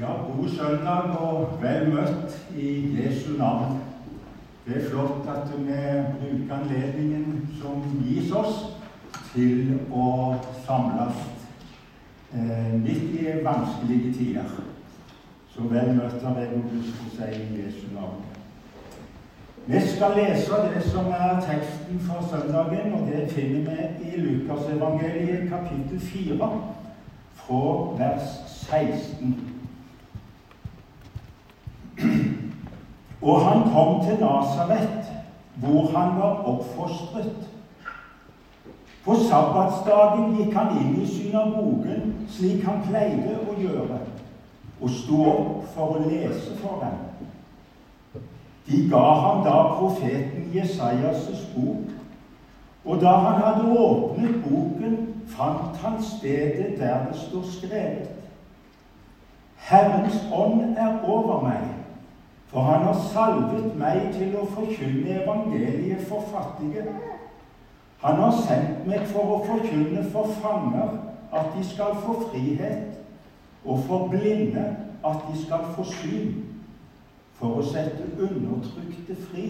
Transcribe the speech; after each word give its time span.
Ja, 0.00 0.06
god 0.06 0.48
søndag 0.48 1.18
og 1.20 1.58
vel 1.62 1.92
møtt 1.94 2.32
i 2.58 2.70
Jesu 2.96 3.36
navn. 3.38 3.76
Det 4.66 4.76
er 4.76 4.88
flott 4.90 5.28
at 5.28 5.52
vi 5.58 5.76
bruker 6.18 6.54
anledningen 6.56 7.50
som 7.60 7.84
gis 8.02 8.32
oss, 8.32 8.56
til 9.34 9.70
å 9.94 10.34
samles 10.66 11.22
eh, 12.34 12.74
midt 12.74 13.14
i 13.20 13.36
vanskelige 13.46 14.12
tider. 14.18 14.50
Så 15.54 15.70
vel 15.70 15.94
møtt 15.94 16.26
av 16.26 16.42
deg, 16.42 16.58
å 16.58 17.14
si 17.14 17.30
i 17.30 17.62
Jesu 17.62 17.86
navn. 17.94 18.26
Vi 19.70 19.86
skal 19.94 20.18
lese 20.18 20.62
det 20.74 20.86
som 20.90 21.06
er 21.14 21.38
teksten 21.46 22.02
for 22.02 22.26
søndagen, 22.34 22.98
og 22.98 23.06
det 23.12 23.28
finner 23.30 23.70
vi 23.70 24.10
i 24.10 24.26
Lukasevangeliet 24.26 25.46
kapittel 25.54 26.02
4, 26.10 26.54
fra 27.46 27.66
vers 28.02 28.40
16. 28.66 29.53
Og 33.24 33.40
han 33.40 33.62
kom 33.72 34.04
til 34.04 34.18
Nasaret, 34.20 35.12
hvor 35.54 35.98
han 35.98 36.20
var 36.20 36.42
oppfostret. 36.44 37.48
På 39.04 39.14
sabbatsdagen 39.14 40.34
gikk 40.36 40.54
han 40.56 40.76
inn 40.80 40.94
i 41.00 41.06
synagogen 41.08 42.12
slik 42.36 42.64
han 42.64 42.82
pleide 42.86 43.36
å 43.48 43.56
gjøre, 43.60 43.98
og 44.80 44.92
sto 44.92 45.18
opp 45.28 45.66
for 45.74 45.98
å 45.98 46.04
lese 46.04 46.56
for 46.60 46.84
dem. 46.84 48.22
De 48.64 48.80
ga 48.88 49.04
ham 49.20 49.42
da 49.44 49.58
profeten 49.76 50.48
Jesajas' 50.52 51.44
bok, 51.52 51.92
og 52.84 53.00
da 53.00 53.12
han 53.26 53.40
hadde 53.44 53.76
åpnet 53.76 54.40
boken, 54.44 54.98
fant 55.36 55.76
han 55.84 56.00
stedet 56.02 56.74
der 56.80 57.06
det 57.08 57.16
står 57.26 57.48
skrevet. 57.58 58.12
Herrens 59.68 60.20
ånd 60.32 60.76
er 60.76 61.00
over 61.08 61.40
meg 61.44 61.83
for 62.52 62.60
han 62.60 62.84
har 62.86 62.98
salvet 63.12 63.76
meg 63.78 64.12
til 64.14 64.36
å 64.38 64.46
forkynne 64.54 65.20
evangeliet 65.22 66.04
for 66.08 66.26
fattige. 66.30 66.84
Han 68.04 68.20
har 68.20 68.34
sendt 68.44 68.86
meg 68.86 69.06
for 69.10 69.36
å 69.36 69.38
forkynne 69.46 70.04
for 70.12 70.32
fanger 70.42 70.98
at 71.34 71.54
de 71.56 71.64
skal 71.66 71.96
få 72.04 72.18
frihet, 72.28 73.00
og 73.64 73.80
for 73.88 74.08
blinde 74.12 74.64
at 75.04 75.24
de 75.30 75.38
skal 75.44 75.64
få 75.76 75.86
syn, 75.88 76.34
for 77.34 77.58
å 77.58 77.64
sette 77.66 78.06
undertrykte 78.20 79.16
fri, 79.30 79.48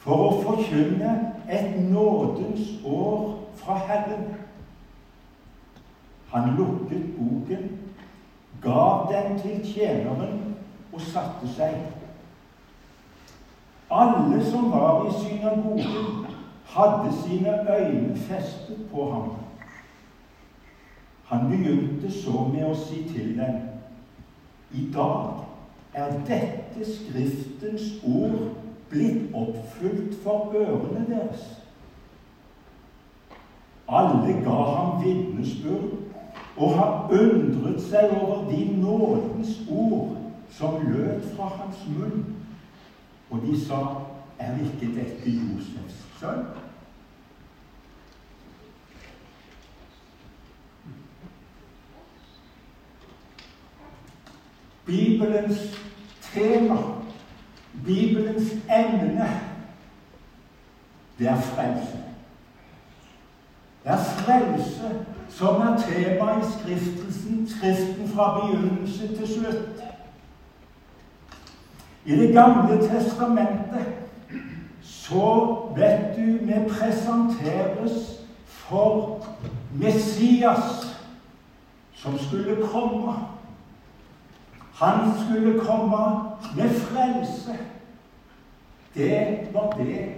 for 0.00 0.26
å 0.28 0.36
forkynne 0.44 1.14
et 1.50 1.74
nådens 1.90 2.76
år 2.86 3.34
fra 3.60 3.80
Herren. 3.88 4.30
Han 6.30 6.54
lukket 6.56 7.10
boken, 7.16 7.66
gav 8.62 9.10
den 9.10 9.40
til 9.40 9.64
tjeneren 9.66 10.49
og 10.92 11.00
satte 11.00 11.48
seg. 11.54 11.76
Alle 13.90 14.44
som 14.50 14.70
var 14.70 15.06
i 15.08 15.12
synagogen, 15.18 16.26
hadde 16.70 17.12
sine 17.22 17.76
øyne 17.76 18.16
festet 18.16 18.78
på 18.92 19.12
ham. 19.12 19.32
Han 21.24 21.48
begynte 21.50 22.10
så 22.22 22.46
med 22.52 22.64
å 22.70 22.74
si 22.74 23.02
til 23.06 23.36
dem 23.38 23.58
I 24.74 24.84
dag 24.94 25.44
er 25.94 26.12
dette 26.26 26.86
Skriftens 26.86 27.98
ord 28.06 28.52
blitt 28.90 29.34
oppfylt 29.34 30.14
for 30.22 30.54
ørene 30.54 31.04
deres. 31.08 31.42
Alle 33.90 34.36
ga 34.44 34.56
ham 34.70 35.04
vitnesbyrd 35.04 35.98
og 36.56 36.74
har 36.78 37.10
undret 37.10 37.82
seg 37.82 38.14
over 38.22 38.46
de 38.50 38.64
nådens 38.78 39.56
ord 39.70 40.19
som 40.50 40.86
lød 40.86 41.36
fra 41.36 41.44
hans 41.44 41.76
munn. 41.88 42.36
Og 43.30 43.40
de 43.46 43.66
sa, 43.66 43.74
er 44.38 44.54
ikke 44.54 44.94
dette 44.94 45.30
Josefs 45.30 46.06
sønn? 46.18 46.44
Bibelens 54.86 55.80
tema, 56.32 56.76
Bibelens 57.84 58.52
emne, 58.52 59.30
det 61.18 61.28
er 61.28 61.40
frelse. 61.40 61.98
Det 63.84 63.92
er 63.92 64.04
frelse 64.04 65.06
som 65.28 65.60
er 65.60 65.76
tema 65.78 66.38
i 66.38 66.42
skriftelsen, 66.58 67.48
skriften 67.48 68.08
fra 68.08 68.40
begynnelse 68.40 69.16
til 69.16 69.28
slutt. 69.28 69.89
I 72.04 72.16
Det 72.16 72.32
gamle 72.32 72.88
testamentet 72.88 73.86
så 74.82 75.56
vet 75.76 76.16
du 76.16 76.22
vi 76.46 76.54
presenteres 76.68 78.20
for 78.46 79.26
Messias 79.74 80.96
som 81.94 82.18
skulle 82.18 82.66
komme. 82.66 83.14
Han 84.74 85.12
skulle 85.24 85.60
komme 85.60 86.20
med 86.56 86.70
frelse. 86.70 87.58
Det 88.94 89.48
var 89.52 89.72
det 89.72 90.14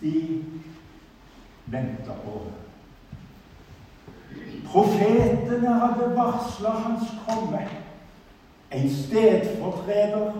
de 0.00 0.44
venta 1.66 2.12
på. 2.24 2.42
Profetene 4.66 5.68
hadde 5.68 6.16
varsla 6.16 6.70
hans 6.70 7.02
komme. 7.28 7.68
En 8.70 8.90
stedfortreder 8.90 10.32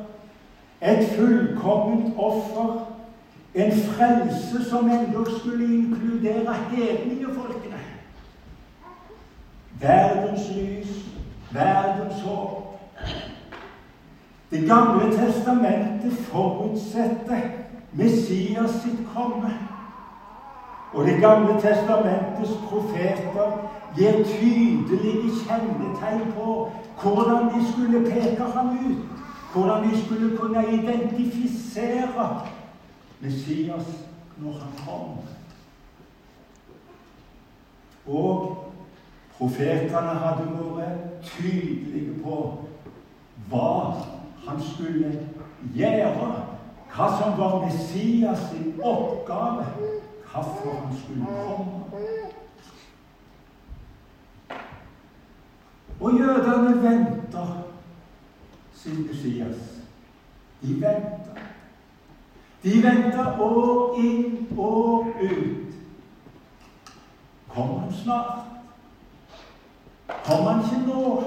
et 0.83 1.09
fullkomment 1.17 2.15
offer. 2.19 2.87
En 3.55 3.73
frelse 3.73 4.71
som 4.71 4.91
endog 4.91 5.27
skulle 5.39 5.79
inkludere 5.79 6.55
hedningefolkene. 6.55 7.81
Verdens 9.81 10.51
lys, 10.57 11.05
verdens 11.53 12.23
håp. 12.25 12.81
Det 14.51 14.69
gamle 14.69 15.17
testamentet 15.17 16.13
forutsetter 16.13 17.41
Messias 17.93 18.71
sitt 18.71 19.01
komme. 19.15 19.53
Og 20.93 21.07
Det 21.07 21.21
gamle 21.21 21.61
testamentets 21.61 22.53
profeter 22.69 23.71
gir 23.97 24.13
tydelige 24.13 25.31
kjennetegn 25.45 26.33
på 26.33 26.71
hvordan 27.03 27.49
de 27.55 27.73
skulle 27.73 28.11
peke 28.11 28.43
ham 28.55 28.69
ut. 28.69 29.18
Hvordan 29.53 29.91
vi 29.91 30.05
skulle 30.05 30.37
kunne 30.39 30.65
identifisere 30.73 32.47
Messias 33.21 33.87
når 34.37 34.53
han 34.53 34.73
kom. 34.87 35.19
Og 38.07 38.57
profetene 39.39 40.15
hadde 40.23 40.47
vært 40.77 41.25
tydelige 41.25 42.23
på 42.23 42.39
hva 43.49 43.73
han 44.47 44.63
skulle 44.63 45.13
gjøre, 45.75 46.31
hva 46.95 47.09
som 47.19 47.37
var 47.39 47.59
Messias 47.67 48.49
sin 48.51 48.81
oppgave, 48.83 49.67
hvorfor 50.33 50.81
han 50.85 50.97
skulle 51.03 51.27
komme. 51.27 51.79
Og 56.01 56.13
jødene 56.19 56.83
venter 56.83 57.58
sin 58.89 59.07
Messias. 59.07 59.57
De 60.63 60.81
venter. 60.81 61.43
De 62.63 62.83
venter 62.83 63.41
år 63.41 63.99
inn, 63.99 64.49
og 64.59 65.07
ut. 65.23 65.75
Kommer 67.49 67.81
han 67.81 67.93
snart? 67.93 68.39
Kommer 70.25 70.51
han 70.51 70.65
ikke 70.65 70.87
nå? 70.87 71.25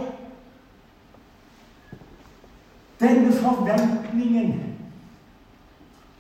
Denne 3.00 3.34
forventningen 3.34 4.78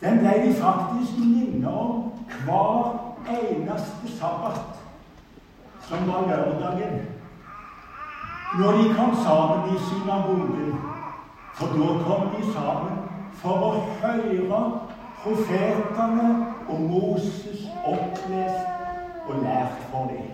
den 0.02 0.18
ble 0.20 0.32
de 0.46 0.54
faktisk 0.58 1.18
minnet 1.20 1.68
om 1.68 2.08
hver 2.46 3.28
eneste 3.30 4.16
sabbat, 4.18 4.80
som 5.86 6.08
var 6.08 6.26
lørdagen, 6.26 6.96
når 8.60 8.72
de 8.72 8.94
kom 8.96 9.14
sammen 9.16 9.76
i 9.76 9.80
synagogen. 9.90 10.91
For 11.62 11.68
da 11.68 12.04
kom 12.04 12.30
de 12.34 12.54
sammen 12.54 13.02
for 13.38 13.66
å 13.68 13.68
høre 14.02 14.62
profetene 15.22 16.30
og 16.66 16.80
Moses 16.90 17.68
opplest 17.86 19.28
og 19.28 19.44
lært 19.44 19.84
for 19.92 20.10
dem. 20.10 20.32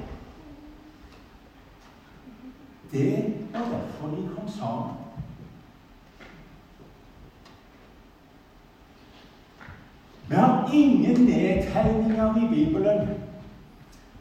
Det 2.94 3.12
var 3.52 3.66
derfor 3.74 4.14
de 4.16 4.24
kom 4.38 4.48
sammen. 4.48 4.96
Vi 10.30 10.36
har 10.36 10.72
ingen 10.74 11.26
nedtegninger 11.26 12.40
i 12.44 12.48
Bibelen 12.56 13.10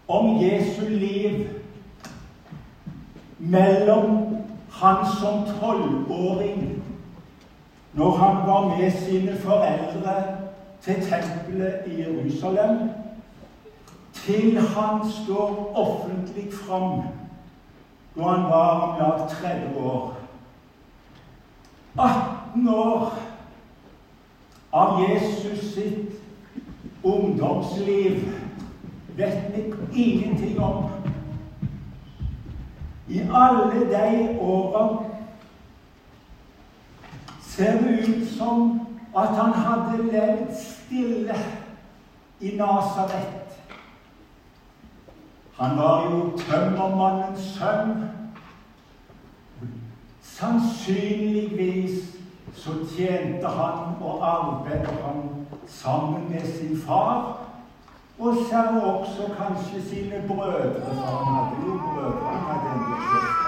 om 0.09 0.43
Jesu 0.43 0.89
liv 0.89 1.47
mellom 3.39 4.37
han 4.81 5.07
som 5.21 5.47
tolvåring, 5.61 6.83
når 7.97 8.11
han 8.11 8.47
var 8.47 8.77
med 8.77 8.91
sine 8.91 9.39
foreldre 9.39 10.25
til 10.81 10.95
tempelet 10.95 11.75
i 11.87 12.01
Jerusalem, 12.01 12.91
til 14.13 14.61
han 14.61 15.01
står 15.25 15.73
offentlig 15.75 16.53
fram 16.53 17.03
da 18.17 18.23
han 18.23 18.43
var 18.43 18.71
om 18.81 18.99
lag 18.99 19.29
30 19.29 19.79
år. 19.79 20.17
18 21.99 22.69
år 22.69 23.19
av 24.73 25.03
Jesus 25.03 25.75
sitt 25.75 26.13
ungdomsliv 27.05 28.33
vet 29.17 29.53
vi 29.55 29.75
ingenting 30.05 30.61
om. 30.61 30.85
I 33.09 33.21
alle 33.21 33.87
de 33.93 34.39
åra 34.41 35.06
ser 37.57 37.81
det 37.81 38.09
ut 38.09 38.29
som 38.39 38.81
at 39.17 39.29
han 39.29 39.53
hadde 39.53 40.03
levd 40.13 40.57
stille 40.57 41.37
i 42.41 42.57
Nasaret. 42.57 43.61
Han 45.59 45.79
var 45.79 46.05
jo 46.05 46.39
tømmermannens 46.39 47.41
sønn. 47.41 48.11
Sannsynligvis 50.23 52.05
så 52.53 52.71
tjente 52.97 53.49
han 53.49 53.97
og 54.01 54.21
arbeidet 54.21 55.01
han 55.07 55.47
sammen 55.67 56.29
med 56.31 56.45
sin 56.59 56.77
far. 56.87 57.39
Og 58.19 58.37
ser 58.49 58.81
også 58.83 59.33
kanskje 59.39 59.83
sine 59.89 60.25
brødre, 60.29 60.81
for 60.85 60.95
han 60.95 61.35
hadde 61.35 61.67
jo 61.67 61.79
brødre. 61.79 62.31
han 62.31 62.41
hadde 62.41 62.75
en 62.75 62.81
del 62.81 63.03
søstre. 63.11 63.47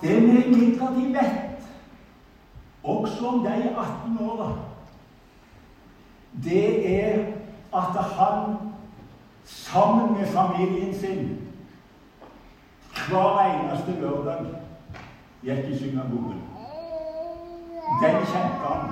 Det 0.00 0.22
vi 0.22 0.42
imidlertid 0.44 1.12
vet, 1.12 1.68
også 2.84 3.26
om 3.26 3.44
de 3.44 3.52
18 3.52 4.18
åra, 4.20 4.52
det 6.44 7.04
er 7.04 7.18
at 7.74 8.04
han 8.04 8.56
sammen 9.44 10.12
med 10.12 10.26
familien 10.26 10.94
sin 10.94 11.46
hver 13.08 13.40
eneste 13.40 14.00
lørdag 14.00 14.46
gikk 15.42 15.68
i 15.70 15.78
synagogen. 15.78 16.40
Den 18.02 18.16
kjente 18.26 18.66
han. 18.66 18.90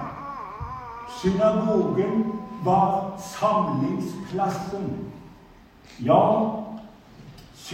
Synagogen 1.18 2.32
var 2.64 3.12
samlingsplassen. 3.18 5.10
Ja, 6.04 6.20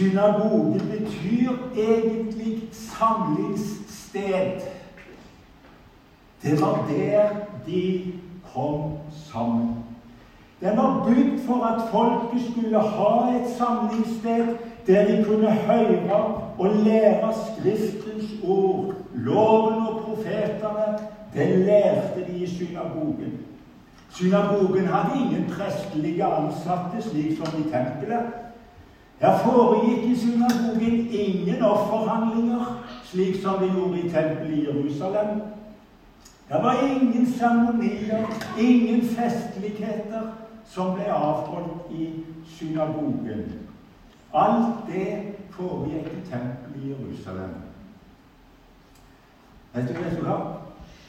synagogen 0.01 0.81
betyr 0.91 1.51
egentlig 1.77 2.61
samlingssted. 2.71 4.61
Det 6.43 6.61
var 6.61 6.89
der 6.89 7.29
de 7.65 8.13
kom 8.53 8.91
sammen. 9.33 9.75
Den 10.61 10.77
var 10.77 11.07
bygd 11.07 11.45
for 11.45 11.63
at 11.63 11.81
folket 11.91 12.51
skulle 12.51 12.79
ha 12.79 13.37
et 13.37 13.49
samlingssted 13.57 14.57
der 14.87 15.05
de 15.07 15.25
kunne 15.25 15.51
høre 15.51 16.41
og 16.57 16.75
lære 16.75 17.33
Skriftens 17.33 18.31
ord, 18.43 18.93
loven 19.13 19.87
og 19.87 20.01
profetene. 20.01 20.97
Det 21.33 21.59
lærte 21.59 22.25
de 22.27 22.37
i 22.37 22.47
synagogen. 22.47 23.33
Synagogen 24.09 24.87
hadde 24.87 25.19
ingen 25.25 25.53
prestelige 25.57 26.25
ansatte, 26.25 27.09
slik 27.09 27.37
som 27.37 27.59
i 27.59 27.63
tempelet. 27.63 28.50
Her 29.21 29.37
foregikk 29.37 30.03
i 30.03 30.15
synagogen 30.15 31.07
ingen 31.09 31.63
offerhandlinger, 31.63 32.83
slik 33.03 33.41
som 33.41 33.59
det 33.59 33.73
gjorde 33.73 33.99
i 33.99 34.09
tempelet 34.09 34.53
i 34.57 34.65
Jerusalem. 34.65 35.41
Det 36.49 36.63
var 36.63 36.75
ingen 36.81 37.33
seremonier, 37.33 38.25
ingen 38.59 39.01
festligheter 39.01 40.21
som 40.65 40.95
ble 40.95 41.13
avholdt 41.13 41.91
i 41.91 42.07
synagogen. 42.45 43.43
Alt 44.33 44.87
det 44.87 45.35
foregikk 45.51 46.07
i 46.07 46.23
tempelet 46.31 46.81
i 46.83 46.89
Jerusalem. 46.89 47.53
Vet 49.73 50.17
du 50.17 50.25
hva? 50.25 50.39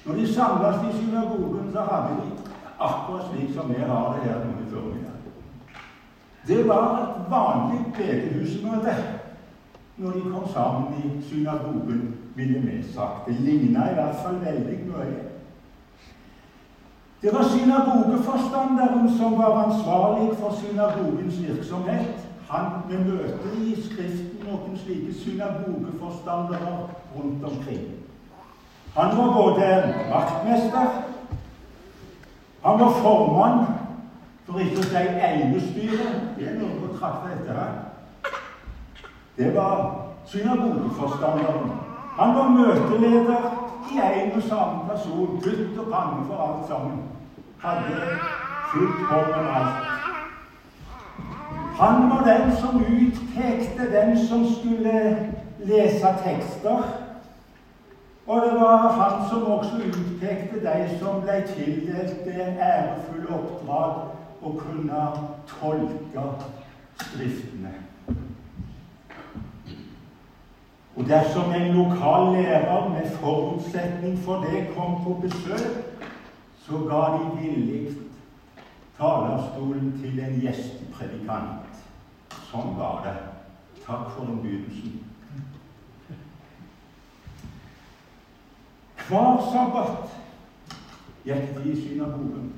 Når 0.05 0.15
de 0.15 0.35
samles 0.35 0.85
i 0.91 0.99
synagogen, 1.01 1.73
så 1.73 1.81
hadde 1.81 2.21
de 2.21 2.31
akkurat 2.79 3.25
slik 3.31 3.55
som 3.55 3.69
vi 3.73 3.81
har 3.81 4.13
det 4.13 4.31
her 4.31 4.45
nå 4.45 4.53
i 4.61 4.71
formiddag. 4.71 5.12
Det 6.47 6.69
var 6.69 6.99
et 6.99 7.31
vanlig 7.31 7.81
bedehusmøte 7.97 8.95
når 9.97 10.11
de 10.11 10.21
kom 10.21 10.49
sammen 10.53 10.95
i 11.05 11.23
synagogen, 11.29 12.15
ville 12.35 12.59
vi 12.59 12.93
sagt. 12.95 13.27
Det 13.27 13.35
ligna 13.41 13.91
i 13.91 13.95
hvert 13.95 14.17
fall 14.25 14.41
veldig 14.45 14.79
mye. 14.87 15.21
Det 17.23 17.35
var 17.35 17.43
synagogeforstanderen 17.43 19.19
som 19.19 19.39
var 19.39 19.65
ansvarlig 19.65 20.39
for 20.39 20.55
synagogens 20.63 21.43
virksomhet. 21.49 22.29
Han, 22.49 22.65
Vi 22.89 22.97
møter 22.97 23.53
i 23.63 23.83
Skriften 23.83 24.43
noen 24.47 24.79
slike 24.79 25.15
synagogeforstandere 25.15 26.89
rundt 27.17 27.45
omkring. 27.45 27.87
Han 28.95 29.17
var 29.19 29.33
både 29.33 29.95
vaktmester, 30.11 30.89
han 32.65 32.81
var 32.81 32.91
formann, 32.91 33.65
for 34.53 34.61
ikke 34.61 34.83
å 34.83 34.89
si 34.91 35.03
eiendomsstyret. 35.29 36.21
Det 36.37 36.49
er 36.51 36.59
noe 36.61 36.89
å 36.89 36.95
traffe 36.99 37.33
etter 37.37 37.57
her. 37.57 37.73
Det 39.39 39.55
var 39.57 39.79
synagogeforstanderen. 40.29 41.71
Han 42.19 42.35
var 42.37 42.49
møteleder 42.49 43.47
i 43.93 43.99
en 43.99 44.37
og 44.37 44.43
samme 44.49 44.89
person. 44.91 45.41
Gutt 45.45 45.79
og 45.79 45.89
panne 45.93 46.27
for 46.29 46.45
alt 46.47 46.69
sammen. 46.69 47.03
Hadde 47.63 48.19
fullt 48.73 49.07
hånd 49.11 49.35
om 49.41 49.49
alt. 49.57 49.89
Han 51.81 52.11
var 52.11 52.27
den 52.29 52.57
som 52.61 52.83
utpekte 52.85 53.89
den 53.93 54.19
som 54.27 54.45
skulle 54.55 54.99
lese 55.65 56.13
tekster. 56.25 56.83
Og 58.27 58.43
det 58.45 58.61
var 58.61 58.77
han 58.77 59.29
som 59.31 59.47
også 59.53 59.81
utpekte 59.89 60.61
de 60.63 60.99
som 60.99 61.23
ble 61.25 61.41
tildelt 61.49 62.25
det 62.25 62.45
ærefulle 62.61 63.35
oppdrag 63.35 64.22
å 64.43 64.57
kunne 64.59 65.07
tolke 65.59 66.27
Skriftene. 67.03 67.73
Og 70.97 71.09
dersom 71.09 71.53
en 71.53 71.73
lokal 71.75 72.33
lærer 72.37 72.89
med 72.89 73.11
forutsetning 73.11 74.19
for 74.25 74.45
det 74.45 74.67
kom 74.77 75.05
på 75.05 75.15
besøk, 75.23 76.05
så 76.63 76.79
ga 76.79 77.01
de 77.17 77.31
villig 77.41 77.97
talerstolen 78.99 79.93
til 80.03 80.21
en 80.21 80.37
gjestepredikant. 80.45 81.81
Sånn 82.51 82.77
var 82.77 83.01
det. 83.07 83.17
Takk 83.87 84.13
for 84.15 84.29
innbydelsen. 84.29 85.01
Hver 89.09 89.41
sabbat 89.53 90.13
gikk 91.27 91.57
de 91.57 91.73
i 91.73 91.81
synagogen. 91.81 92.53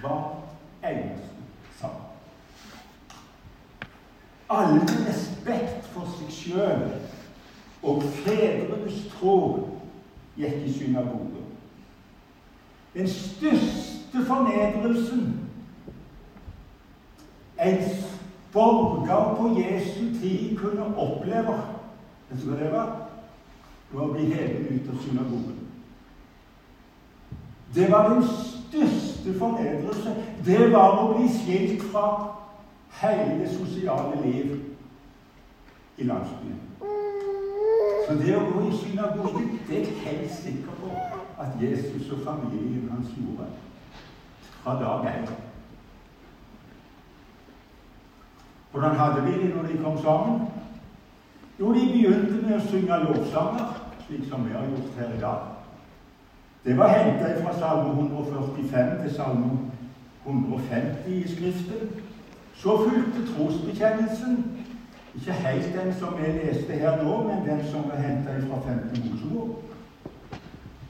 Hver 0.00 0.43
eneste 0.84 1.44
sabbat. 1.78 2.14
Alle 4.50 4.80
respekt 5.08 5.86
for 5.94 6.10
seg 6.18 6.32
sjøl 6.32 6.84
og 7.84 8.02
fedrenes 8.24 9.04
tro 9.14 9.38
gikk 10.36 10.66
i 10.66 10.72
synagogen. 10.72 11.48
Den 12.94 13.08
største 13.08 14.24
fornedrelsen 14.26 15.40
en 17.64 17.78
borger 18.52 19.34
på 19.38 19.60
Jesu 19.60 20.20
tid 20.20 20.56
kunne 20.58 20.96
oppleve 20.96 21.60
Vet 22.30 22.42
du 22.42 22.48
hva 22.48 22.58
det 22.58 22.70
var? 22.72 22.92
Det 23.90 23.98
var 23.98 24.08
å 24.08 24.14
bli 24.14 24.24
hevet 24.32 24.70
ut 24.72 24.86
av 24.90 25.02
synagogen. 25.04 25.58
Det 27.74 27.90
var 27.92 28.08
den 28.08 28.24
største 28.74 29.38
fornedrelse. 29.38 30.14
Det 30.44 30.72
var 30.72 30.98
å 30.98 31.12
bli 31.14 31.28
skilt 31.30 31.82
fra 31.92 32.06
hele 33.00 33.48
sosiale 33.48 34.20
liv 34.22 34.54
i 35.98 36.04
landsbyen. 36.04 36.60
Så 38.04 38.14
det 38.20 38.34
å 38.36 38.44
gå 38.50 38.66
i 38.68 38.76
synagogen, 38.76 39.54
det 39.68 39.76
er 39.78 39.86
jeg 39.86 40.02
helt 40.04 40.34
sikker 40.36 40.80
på 40.82 40.90
at 41.40 41.54
Jesus 41.60 42.10
og 42.12 42.20
familien 42.26 42.90
hans 42.92 43.14
gjorde 43.16 43.48
fra 44.60 44.74
dag 44.80 45.08
én. 45.14 45.32
Hvordan 48.72 48.96
hadde 48.96 49.22
vi 49.22 49.32
det 49.42 49.54
når 49.54 49.62
de 49.62 49.82
kom 49.82 49.98
sammen? 50.02 50.40
Jo, 51.58 51.72
de 51.72 51.86
begynte 51.86 52.40
med 52.42 52.56
å 52.58 52.62
synge 52.66 53.02
lovsanger, 53.06 53.74
slik 54.06 54.24
som 54.28 54.44
vi 54.44 54.56
har 54.56 54.66
gjort 54.66 54.96
her 54.98 55.12
i 55.14 55.20
dag. 55.20 55.53
Det 56.64 56.78
var 56.78 56.88
henta 56.88 57.44
fra 57.44 57.58
Salme 57.58 57.90
145 57.90 59.02
til 59.02 59.14
Salme 59.14 59.50
150 60.26 61.08
i 61.08 61.28
Skriften. 61.28 61.88
Så 62.54 62.88
fulgte 62.88 63.32
trosbekjennelsen. 63.32 64.56
Ikke 65.14 65.32
helt 65.32 65.80
den 65.82 65.94
som 65.94 66.08
vi 66.18 66.32
leste 66.32 66.72
her 66.72 67.02
nå, 67.02 67.22
men 67.22 67.48
den 67.48 67.66
som 67.70 67.82
var 67.90 67.96
henta 67.96 68.30
fra 68.30 68.72
5. 68.72 68.78
Mosebok. 68.88 69.62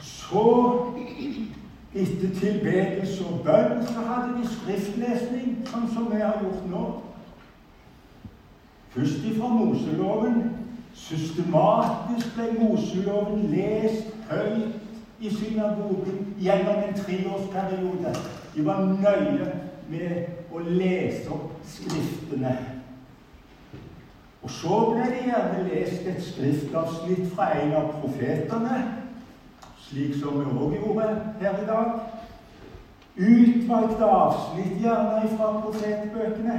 Så, 0.00 0.82
etter 1.94 2.40
tilbedelse 2.40 3.24
og 3.24 3.40
bønn, 3.44 3.86
så 3.86 4.00
hadde 4.06 4.38
de 4.38 4.48
skriftlesning, 4.48 5.58
sånn 5.66 5.90
som 5.94 6.06
vi 6.12 6.22
har 6.22 6.38
gjort 6.42 6.70
nå. 6.70 6.84
Først 8.94 9.26
ifra 9.26 9.48
Moseloven. 9.48 10.42
Systematisk 10.94 12.36
ble 12.36 12.52
Moseloven 12.60 13.48
lest 13.50 14.14
høyt 14.30 14.83
i 15.24 15.30
synagogen 15.34 16.34
gjennom 16.38 16.76
en 16.76 16.94
treårsperiode. 16.94 18.14
De 18.54 18.64
var 18.66 18.80
nøye 18.84 19.52
med 19.88 20.52
å 20.52 20.60
lese 20.68 21.30
opp 21.32 21.50
Skriftene. 21.64 22.52
Og 24.44 24.50
så 24.52 24.78
ble 24.90 25.04
det 25.08 25.22
gjerne 25.24 25.62
lest 25.70 26.08
et 26.10 26.20
skriftavsnitt 26.26 27.30
fra 27.32 27.46
en 27.56 27.72
av 27.78 27.94
profetene, 28.02 28.80
slik 29.86 30.18
som 30.20 30.36
vi 30.36 30.50
òg 30.52 30.74
gjorde 30.76 31.06
her 31.40 31.62
i 31.62 31.68
dag. 31.70 31.94
Utvalgte 33.16 34.10
avsnitt 34.10 34.82
gjerne 34.84 35.30
fra 35.38 35.48
profetbøkene. 35.64 36.58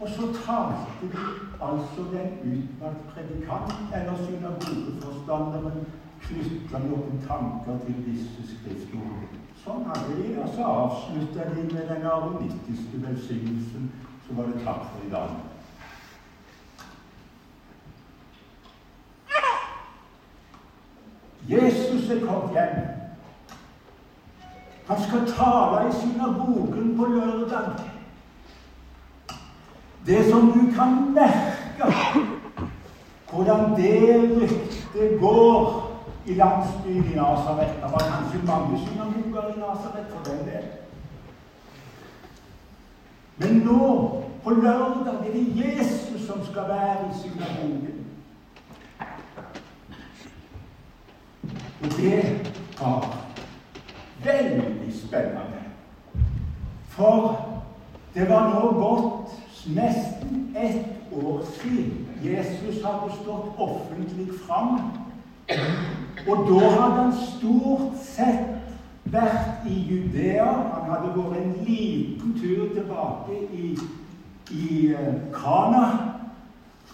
Og 0.00 0.08
så 0.14 0.30
talte 0.38 1.10
de 1.12 1.26
altså 1.60 2.06
den 2.14 2.32
utvalgte 2.54 3.12
predikant 3.12 3.92
eller 3.98 4.24
synagogeforstanderen 4.24 5.84
knytta 6.26 6.78
noen 6.86 7.22
tanker 7.28 7.78
til 7.86 8.02
disse 8.06 8.46
skriftene. 8.48 9.28
Sånn 9.62 9.84
hadde 9.86 10.16
de, 10.18 10.30
og 10.42 10.48
så 10.54 10.66
avslutta 10.66 11.48
de 11.54 11.68
med 11.68 11.86
den 11.86 12.06
aronittiske 12.06 13.02
velsignelsen. 13.02 13.90
Så 14.26 14.34
var 14.38 14.50
det 14.50 14.62
takk 14.64 14.86
for 14.90 15.06
i 15.06 15.10
dag. 15.12 15.36
Jesus 21.48 22.10
er 22.10 22.26
kommet 22.26 22.52
hjem. 22.56 22.82
Han 24.88 25.02
skal 25.02 25.26
tale 25.30 25.88
i 25.88 25.94
synagogen 26.00 26.96
på 26.98 27.06
lørdag. 27.06 27.72
Det 30.06 30.30
som 30.30 30.52
du 30.52 30.60
kan 30.74 31.14
merke, 31.14 31.94
hvordan 33.30 33.76
det 33.76 34.30
ryktet 34.40 35.20
går 35.20 35.91
i 36.26 36.34
landsbyen 36.34 37.04
i 37.12 37.16
Nasaret 37.16 37.74
Det 37.82 37.92
var 37.92 37.98
kanskje 37.98 38.46
mange 38.46 38.78
synagoger 38.78 39.48
i 39.48 39.58
Nasaret 39.58 40.06
for 40.10 40.24
den 40.24 40.38
del. 40.38 40.64
Men 43.36 43.56
nå, 43.56 44.22
på 44.44 44.50
lørdag, 44.50 45.14
er 45.14 45.32
det 45.32 45.56
Jesus 45.56 46.26
som 46.26 46.46
skal 46.46 46.62
være 46.68 47.10
i 47.10 47.18
synagogen. 47.22 48.06
Og 51.82 51.88
det 51.96 52.52
var 52.80 53.16
veldig 54.24 55.06
spennende. 55.06 55.62
For 56.88 57.40
det 58.14 58.28
var 58.28 58.48
nå 58.48 58.70
gått 58.80 59.32
nesten 59.66 60.56
ett 60.56 61.14
år 61.24 61.44
siden 61.60 62.08
Jesus 62.22 62.84
hadde 62.84 63.14
stått 63.22 63.58
offentlig 63.58 64.28
fram. 64.46 65.01
Og 66.28 66.36
da 66.48 66.68
hadde 66.68 67.02
han 67.02 67.12
stort 67.38 67.98
sett 68.02 68.52
vært 69.12 69.66
i 69.66 69.74
Judea. 69.90 70.46
Han 70.46 70.90
hadde 70.90 71.12
vært 71.16 71.40
en 71.40 71.54
liten 71.66 72.36
tur 72.38 72.68
tilbake 72.74 73.38
i, 73.52 73.74
i 74.50 74.92
eh, 74.94 75.14
Kana, 75.34 75.84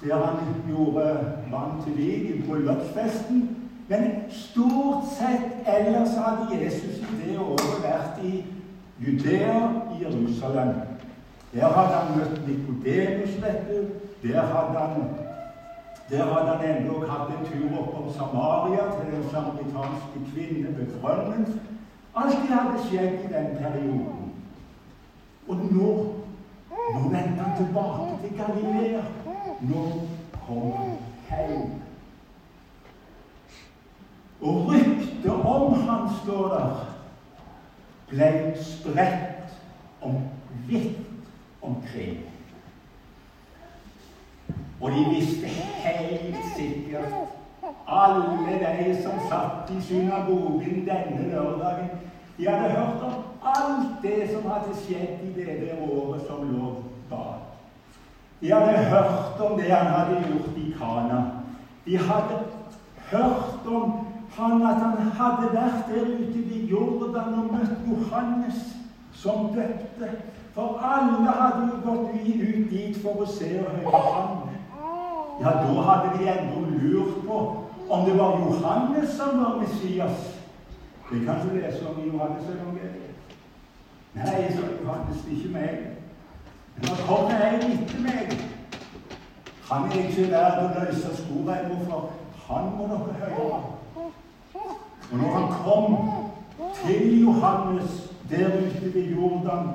der 0.02 0.24
han 0.24 0.54
gjorde 0.68 1.06
vann 1.52 1.82
til 1.84 1.96
vin 1.98 2.26
i 2.32 2.42
bryllupsfesten. 2.46 3.48
Men 3.88 4.10
stort 4.30 5.04
sett 5.16 5.68
ellers 5.68 6.16
hadde 6.16 6.58
Jesus 6.60 7.00
i 7.00 7.14
det 7.22 7.38
året 7.40 7.78
vært 7.82 8.24
i 8.24 8.44
Judea, 9.00 9.60
i 9.94 10.02
Jerusalem. 10.02 10.74
Der 11.52 11.68
hadde 11.72 11.94
han 11.94 12.18
møtt 12.18 12.42
Nikodemus, 12.48 13.38
vet 13.42 13.64
du. 13.68 13.86
Der 14.28 14.40
hadde 14.40 14.78
han 14.78 15.27
der 16.10 16.24
hadde 16.24 16.52
han 16.56 16.76
endog 16.76 17.10
hatt 17.10 17.32
en 17.34 17.46
tur 17.48 17.80
opp 17.80 17.96
om 18.00 18.12
Samaria 18.12 18.84
til 18.94 19.12
den 19.12 19.26
samaritanske 19.30 20.22
kvinne 20.32 20.76
ved 20.78 20.94
brønnen. 21.00 21.60
Alt 22.16 22.38
det 22.42 22.54
hadde 22.56 22.86
skjedd 22.86 23.24
i 23.24 23.32
den 23.32 23.50
perioden. 23.58 24.32
Og 25.48 25.56
nå 25.72 25.90
nå 26.94 27.00
vendte 27.08 27.42
han 27.42 27.56
tilbake 27.56 28.18
til 28.22 28.38
Galilea. 28.38 29.02
Nå 29.60 29.82
kom 30.46 30.72
han 30.72 30.96
hjem. 31.28 31.70
Og 34.40 34.70
ryktet 34.70 35.32
om 35.32 35.72
han, 35.72 36.08
står 36.22 36.48
der, 36.48 36.84
ble 38.08 38.30
spredt 38.62 39.56
om 40.00 40.20
vidt 40.68 40.98
omkring. 41.62 42.37
Og 44.80 44.90
de 44.90 45.04
visste 45.14 45.46
helt 45.46 46.36
sikkert, 46.56 47.14
alle 47.88 48.58
de 48.60 49.02
som 49.02 49.12
satt 49.28 49.70
i 49.78 49.80
synagogen 49.82 50.86
denne 50.86 51.30
lørdagen, 51.32 51.88
de 52.38 52.48
hadde 52.48 52.70
hørt 52.70 53.02
om 53.02 53.12
alt 53.42 54.02
det 54.02 54.30
som 54.30 54.50
hadde 54.50 54.76
skjedd 54.84 55.24
i 55.24 55.32
det 55.34 55.46
der 55.46 55.90
året 55.90 56.22
som 56.28 56.44
lå 56.52 56.74
bak. 57.10 57.48
De 58.40 58.52
hadde 58.52 58.84
hørt 58.84 59.40
om 59.40 59.58
det 59.58 59.70
han 59.70 59.86
hadde 59.86 60.22
gjort 60.28 60.56
i 60.56 60.74
Kana. 60.78 61.22
De 61.86 61.98
hadde 61.98 62.38
hørt 63.10 63.66
om 63.66 63.92
han 64.36 64.62
at 64.62 64.74
han 64.74 64.96
hadde 65.18 65.52
vært 65.52 65.88
der 65.88 66.04
ute 66.04 66.44
ved 66.50 66.68
Jordan 66.70 67.34
og 67.34 67.52
møtt 67.52 67.78
Johannes, 67.88 68.76
som 69.12 69.48
døpte. 69.54 70.10
For 70.54 70.78
alle 70.82 71.30
hadde 71.30 71.66
jo 71.70 71.80
gått 71.84 72.14
ut 72.14 72.70
dit 72.70 73.02
for 73.02 73.22
å 73.22 73.26
se 73.32 73.50
og 73.62 73.74
høre 73.74 74.04
ham. 74.12 74.47
Ja, 75.40 75.50
da 75.50 75.82
hadde 75.88 76.18
de 76.18 76.28
ennå 76.28 76.60
lurt 76.82 77.26
på 77.26 77.38
om 77.88 78.04
det 78.04 78.18
var 78.18 78.38
Johannes 78.38 79.10
som 79.10 79.38
var 79.38 79.60
Messias. 79.60 80.34
Det 81.10 81.26
kan 81.26 81.48
du 81.48 81.56
lese 81.56 81.88
om 81.88 82.02
i 82.02 82.08
Johannes 82.08 82.44
evangeliet. 82.44 83.14
Nei, 84.14 84.48
sa 84.52 84.66
Johannes, 84.82 85.22
det 85.24 85.32
er 85.32 85.36
ikke 85.36 85.52
meg. 85.52 85.78
Men 86.76 86.84
det 86.84 87.04
kommer 87.06 87.46
en 87.46 87.70
etter 87.72 88.00
meg. 88.02 88.38
Han 89.70 89.90
er 89.90 90.08
ikke 90.08 90.30
verd 90.32 90.62
å 90.64 90.68
løse 90.74 91.14
skoene 91.16 91.56
for 91.88 92.10
han 92.48 92.70
må 92.76 92.86
dere 92.88 93.30
høre. 93.34 93.58
Og 95.10 95.16
når 95.18 95.32
han 95.32 95.48
kom 95.64 95.96
til 96.84 97.22
Johannes 97.22 98.12
der 98.30 98.46
ute 98.46 98.94
ved 98.94 99.14
Jordan, 99.14 99.70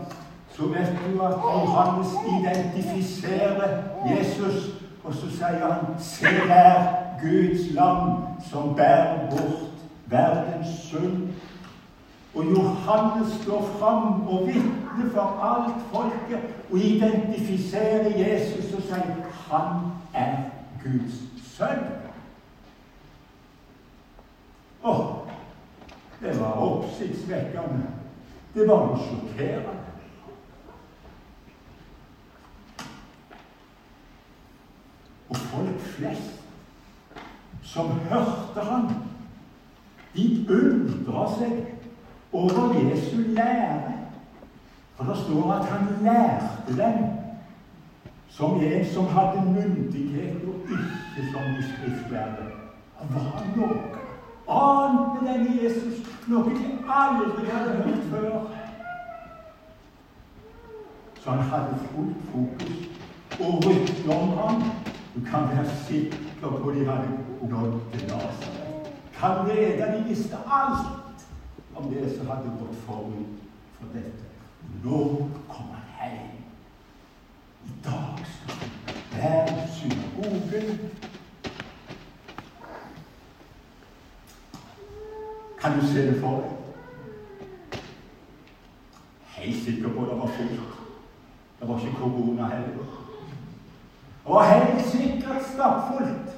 så 0.53 0.67
vet 0.67 0.97
du 1.05 1.21
at 1.21 1.33
Johannes 1.33 2.07
identifiserer 2.39 3.83
Jesus, 4.09 4.72
og 5.03 5.13
så 5.13 5.29
sier 5.31 5.65
han 5.73 5.99
Se 5.99 6.25
der, 6.47 6.93
Guds 7.21 7.73
lam 7.73 8.23
som 8.49 8.75
bærer 8.75 9.29
bort 9.29 9.69
verdens 10.05 10.67
synd. 10.83 11.29
Og 12.35 12.43
Johannes 12.45 13.33
står 13.41 13.61
fram 13.79 14.27
og 14.27 14.47
vitner 14.47 15.09
for 15.13 15.43
alt 15.49 15.83
folket 15.91 16.39
og 16.71 16.77
identifiserer 16.77 18.17
Jesus 18.17 18.73
og 18.73 18.81
sier 18.81 19.27
han 19.49 19.91
er 20.13 20.35
Guds 20.83 21.19
sønn. 21.53 21.85
Åh, 24.83 25.05
det 26.21 26.39
var 26.39 26.51
oppsiktsvekkende. 26.51 27.85
Det 28.53 28.67
var 28.67 28.75
jo 28.75 28.97
sjokkerende. 28.97 29.82
Og 35.33 35.37
folk 35.37 35.79
flest 35.79 36.41
som 37.63 37.89
hørte 38.09 38.65
han, 38.69 38.89
de 40.13 40.45
undra 40.49 41.23
seg 41.37 42.33
over 42.33 42.75
Jesu 42.77 43.17
lære. 43.33 43.95
For 44.95 45.09
det 45.09 45.17
står 45.23 45.53
at 45.53 45.65
han 45.65 45.87
lærte 46.05 46.75
dem 46.77 46.99
som 48.29 48.61
en 48.61 48.85
som 48.85 49.05
hadde 49.05 49.41
myndighet, 49.45 50.35
og 50.47 50.53
ikke 50.69 51.31
som 51.31 51.41
de 51.57 51.63
skriftlærde. 51.63 52.45
Han 52.99 53.09
var 53.15 53.43
noe 53.55 53.79
ante 54.49 55.25
denne 55.25 55.57
Jesus, 55.63 56.05
noe 56.27 56.49
de 56.49 56.71
aldri 56.89 57.45
hadde 57.49 57.75
hørt 57.81 58.07
før. 58.11 58.39
Så 61.23 61.31
han 61.31 61.39
hadde 61.39 61.79
fullt 61.89 62.25
fokus 62.31 62.89
og 63.39 63.65
rykte 63.65 64.09
om 64.09 64.37
ham. 64.37 64.63
Du 65.15 65.19
kan 65.19 65.41
være 65.49 65.69
sikker 65.87 66.17
på 66.41 66.71
de 66.71 66.85
hadde 66.85 67.19
nådd 67.41 67.81
til 67.93 68.07
Nasaret. 68.07 68.91
Kan 69.13 69.47
lede, 69.47 69.97
de 69.97 70.03
visste 70.07 70.37
alt 70.51 70.87
om 71.75 71.89
det 71.89 72.17
som 72.17 72.27
hadde 72.27 72.51
gått 72.59 72.75
forut 72.85 73.25
for 73.73 73.85
dette. 73.93 74.25
Nå 74.83 75.29
kommer 75.49 75.75
han 75.75 76.09
hjem. 76.09 76.43
I 77.65 77.71
dag 77.83 78.25
skal 78.25 78.73
han 79.11 79.47
er 79.47 79.67
synagogen. 79.67 80.79
Kan 85.61 85.79
du 85.79 85.87
se 85.87 86.07
det 86.07 86.21
for 86.21 86.41
deg? 86.41 86.49
Helt 89.27 89.63
sikker 89.63 89.89
på 89.89 90.09
det 90.09 90.19
var 90.19 90.27
fullt. 90.27 90.59
Det 91.59 91.69
var 91.69 91.79
ikke 91.79 91.97
korona 91.97 92.47
heller. 92.47 93.02
Var 94.27 94.43
helt 94.43 94.85
sikkert 94.85 95.43
stappfullt. 95.53 96.29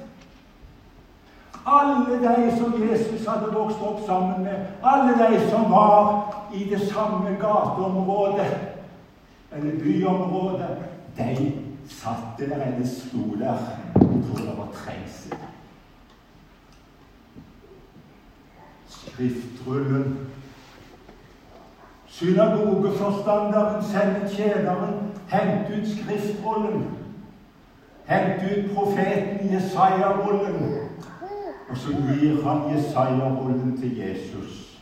Alle 1.66 2.18
de 2.28 2.58
som 2.58 2.82
Jesus 2.82 3.26
hadde 3.26 3.52
vokst 3.54 3.82
opp 3.82 4.06
sammen 4.06 4.44
med, 4.44 4.66
alle 4.82 5.14
de 5.18 5.50
som 5.50 5.70
var 5.70 6.34
i 6.54 6.64
det 6.70 6.80
samme 6.92 7.30
gateområdet 7.40 8.56
eller 9.52 9.80
byområdet, 9.82 10.76
de 11.16 11.52
satt 11.88 12.38
der 12.38 12.62
eller 12.62 12.86
sto 12.86 13.18
der. 13.38 13.58
Jeg 13.94 14.22
tror 14.26 14.36
det 14.36 14.58
var 14.58 14.68
trengsel. 14.74 15.38
Skriftrullen. 18.88 20.18
Synagogeforstanderen 22.06 23.84
sender 23.84 24.28
tjeneren 24.28 24.94
hent 25.28 25.70
ut 25.70 25.88
skriftrullen. 25.98 26.95
Hent 28.06 28.42
ut 28.42 28.74
profeten 28.74 29.52
Jesaja-rullen. 29.52 30.88
Og 31.70 31.76
så 31.76 31.88
gir 31.88 32.42
han 32.44 32.76
Jesaja-rullen 32.76 33.76
til 33.80 33.96
Jesus. 33.98 34.80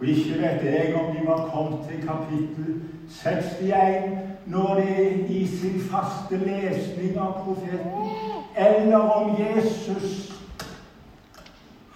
Og 0.00 0.06
ikke 0.06 0.38
vet 0.38 0.64
jeg 0.64 0.94
om 0.94 1.16
de 1.16 1.26
var 1.26 1.48
kommet 1.54 1.88
til 1.88 2.08
kapittel 2.08 2.82
61 3.08 4.18
når 4.46 4.74
de 4.74 5.26
i 5.28 5.46
sin 5.46 5.80
faste 5.80 6.36
lesning 6.36 7.18
av 7.18 7.44
profeten, 7.44 8.10
eller 8.56 8.98
om 8.98 9.36
Jesus 9.38 10.32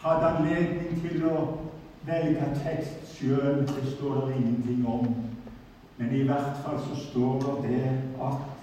hadde 0.05 0.27
anledning 0.27 1.01
til 1.03 1.25
å 1.27 1.45
velge 2.07 2.51
tekst 2.61 3.17
sjøl. 3.17 3.65
Det 3.69 3.95
står 3.97 4.27
det 4.27 4.37
ingenting 4.37 4.85
om. 4.89 5.09
Men 5.97 6.13
i 6.15 6.23
hvert 6.29 6.61
fall 6.65 6.81
så 6.85 7.01
står 7.07 7.41
det 7.41 7.71
det 7.71 7.91
at 8.21 8.54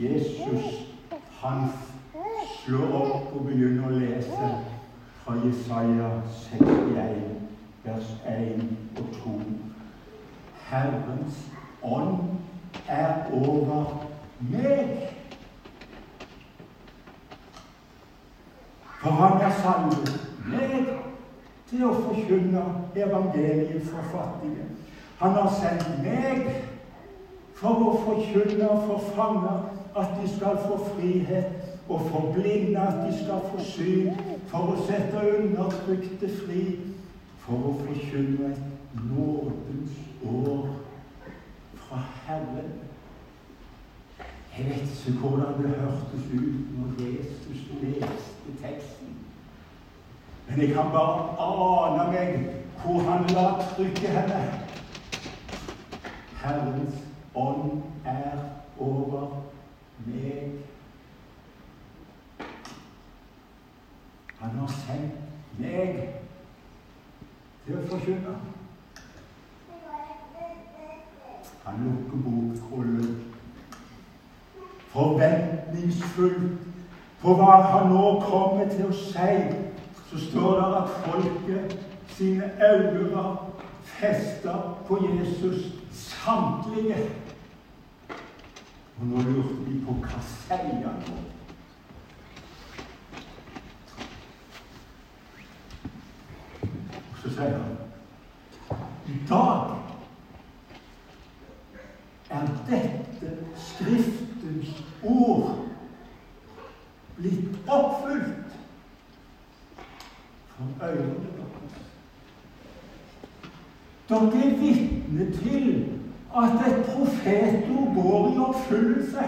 Jesus, 0.00 0.64
han 1.40 1.68
slår 2.64 2.94
opp 2.96 3.34
og 3.36 3.46
begynner 3.46 3.88
å 3.88 3.98
lese 3.98 4.48
fra 5.24 5.36
Jesaja 5.44 6.08
61, 6.48 7.20
vers 7.84 8.14
1 8.28 8.64
og 8.98 9.12
2. 9.18 9.34
Herrens 10.70 11.40
ånd 11.82 12.88
er 12.88 13.28
over 13.32 14.06
meg. 14.40 15.10
For 19.02 19.10
han 19.10 19.40
er 19.44 19.56
sannet 19.60 20.14
meg 20.48 20.94
til 21.68 21.84
å 21.84 21.96
forkynne 22.06 22.64
evangeliet 22.96 23.84
for 23.90 24.12
fattige. 24.12 24.70
Han 25.20 25.36
har 25.36 25.52
sendt 25.60 26.00
meg 26.04 26.48
for 27.58 27.86
å 27.88 27.92
forkynne 28.04 28.68
for 28.86 29.10
fanger 29.14 29.70
at 29.96 30.16
de 30.20 30.28
skal 30.36 30.58
få 30.64 30.78
frihet 30.94 31.74
og 31.88 32.00
for 32.10 32.32
blinde 32.32 32.80
at 32.80 33.02
de 33.04 33.24
skal 33.24 33.44
få 33.50 33.64
syn, 33.64 34.14
for 34.48 34.72
å 34.72 34.86
sette 34.86 35.20
undertrykte 35.36 36.30
fri, 36.38 36.62
for 37.44 37.68
å 37.68 37.74
forkynne 37.82 38.54
et 38.54 38.96
nådens 39.04 40.00
år 40.24 40.72
fra 41.84 42.00
Herren. 42.24 42.72
Jeg 44.54 44.70
vet 44.70 44.82
ikke 44.86 45.18
hvordan 45.18 45.62
det 45.62 45.76
hørtes 45.76 46.28
ut 46.32 46.74
når 46.78 47.04
Jesus 47.04 47.64
leste 47.82 48.58
teksten. 48.62 49.16
Men 50.48 50.60
jeg 50.60 50.74
kan 50.76 50.92
bare 50.94 51.34
ane 51.42 52.10
meg 52.12 52.36
hvor 52.82 53.00
han 53.08 53.26
la 53.34 53.48
trykket 53.74 54.14
henne. 54.14 54.42
Herrens 56.44 57.03
ånd 57.34 57.82
er 58.04 58.38
over 58.78 59.42
meg. 60.06 60.52
Han 64.38 64.58
har 64.58 64.68
sendt 64.68 65.58
meg 65.58 66.02
til 67.64 67.78
å 67.78 67.86
forkynne. 67.88 68.34
Han 71.64 71.86
lukker 71.86 72.20
bokrullen 72.26 73.14
forventningsfullt 74.94 76.60
på 77.22 77.34
hva 77.38 77.54
han 77.70 77.88
nå 77.90 78.04
kommer 78.26 78.68
til 78.70 78.90
å 78.90 78.98
si. 78.98 79.38
Så 80.10 80.20
står 80.28 80.60
det 80.60 80.68
at 80.78 80.92
folket 81.06 81.76
sine 82.14 82.50
øyne 82.62 83.24
festa 83.96 84.54
på 84.86 85.00
Jesus, 85.02 85.72
samtlige. 85.90 87.23
Og 89.00 89.06
nå 89.06 89.22
lurte 89.22 89.64
de 89.66 89.80
på 89.86 89.92
hva 90.04 90.20
sier 90.22 90.84
nå? 90.84 91.16
Så 97.22 97.32
sier 97.34 97.56
han 97.58 97.74
i 99.06 99.16
dag 99.28 99.72
er 102.30 102.46
dette 102.68 103.32
Skriftens 103.64 104.84
ord 105.02 105.64
blitt 107.16 107.58
oppfylt 107.68 108.54
for 110.54 110.86
øynene 110.86 111.34
deres. 111.34 111.82
Dere 114.08 114.46
er 114.46 114.56
vitne 114.60 115.28
til 115.40 115.93
at 116.36 116.66
et 116.66 116.84
profetord 116.84 117.94
går 117.94 118.32
i 118.34 118.38
oppfyllelse. 118.38 119.24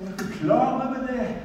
Er 0.00 0.16
du 0.18 0.24
klar 0.40 0.74
over 0.74 1.06
det? 1.06 1.36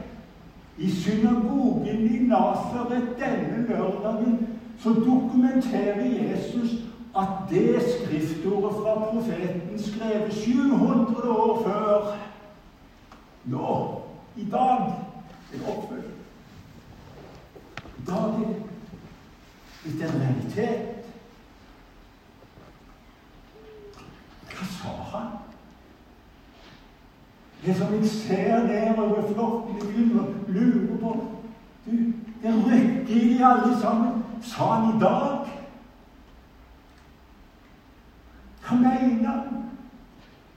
I 0.78 0.91
synagogen 0.91 2.15
i 2.15 2.19
Nasaret 2.28 3.08
denne 3.19 3.67
lørdagen 3.67 4.48
så 4.80 4.89
dokumenterer 4.89 6.06
Jesus 6.06 6.69
at 7.17 7.28
det 7.50 7.82
skriftordet 7.82 8.76
fra 8.76 8.93
profeten 9.12 9.80
skrevet 9.80 10.34
700 10.34 11.30
år 11.30 11.63
før 11.63 12.17
nå, 13.45 14.02
i 14.36 14.48
dag, 14.52 14.93
er 15.54 15.67
oppfylt. 15.67 16.06
I 17.98 18.06
dag 18.08 18.15
er 18.15 19.91
det 19.98 20.04
en 20.04 20.22
realitet. 20.22 20.95
Hva 24.50 24.69
sa 24.82 24.89
han? 25.12 25.28
Det 27.65 27.76
som 27.78 27.94
jeg 27.94 28.08
ser 28.08 28.63
nedover 28.63 29.34
flokken, 29.34 29.76
i 29.76 29.88
begynner 29.88 30.24
og 30.24 30.36
lurer 30.48 30.98
på 30.98 31.28
du, 31.86 31.92
Det 32.42 32.65
rykker 32.65 33.15
i 33.15 33.34
de 33.34 33.46
alle 33.46 33.80
sammen. 33.82 34.24
Sa 34.42 34.74
han 34.74 34.96
i 34.96 35.00
dag? 35.00 35.50
Hva 38.68 38.76
mener 38.76 39.28
han? 39.28 39.65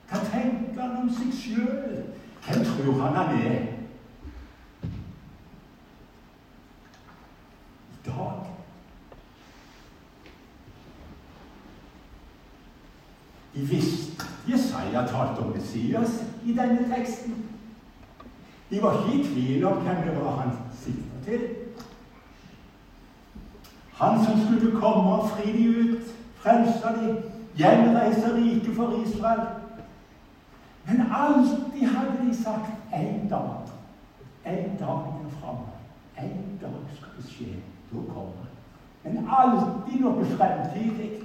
Hva 0.09 0.19
tenker 0.31 0.81
han 0.81 0.97
om 1.01 1.09
seg 1.09 1.33
sjøl? 1.35 2.03
Hvem 2.45 2.65
tror 2.65 3.01
han 3.01 3.15
han 3.15 3.35
er? 3.41 3.61
I 7.93 8.05
dag 8.05 8.53
De 13.53 13.59
visste 13.59 14.25
Jesaja 14.47 15.07
talte 15.07 15.41
om 15.41 15.51
Messias 15.55 16.23
i 16.45 16.53
denne 16.53 16.95
teksten. 16.95 17.35
De 18.69 18.81
var 18.81 19.05
ikke 19.05 19.19
i 19.19 19.33
tvil 19.33 19.65
om 19.65 19.77
hvem 19.77 19.95
det 20.07 20.15
var 20.23 20.35
han 20.41 20.51
sikta 20.83 21.23
til. 21.25 21.41
Han 23.93 24.25
som 24.25 24.39
skulle 24.45 24.71
komme 24.71 25.11
og 25.11 25.29
fri 25.29 25.51
de 25.51 25.67
ut, 25.69 26.15
frelse 26.35 26.95
de, 27.01 27.23
gjenreise 27.57 28.35
riket 28.35 28.75
for 28.75 29.03
Israel. 29.05 29.47
Men 30.85 31.05
alltid 31.11 31.87
hadde 31.87 32.29
de 32.29 32.43
sagt 32.43 32.71
en 32.93 33.29
dag. 33.29 33.59
En 34.45 34.77
dag 34.79 34.97
er 34.97 35.29
framme. 35.39 35.69
En 36.17 36.59
dag 36.61 36.81
skal 36.95 37.09
det 37.17 37.29
skje. 37.29 37.45
Da 37.91 38.13
kommer 38.13 38.49
Men 39.03 39.27
alltid 39.29 39.99
noe 40.01 40.25
fremtidig. 40.25 41.23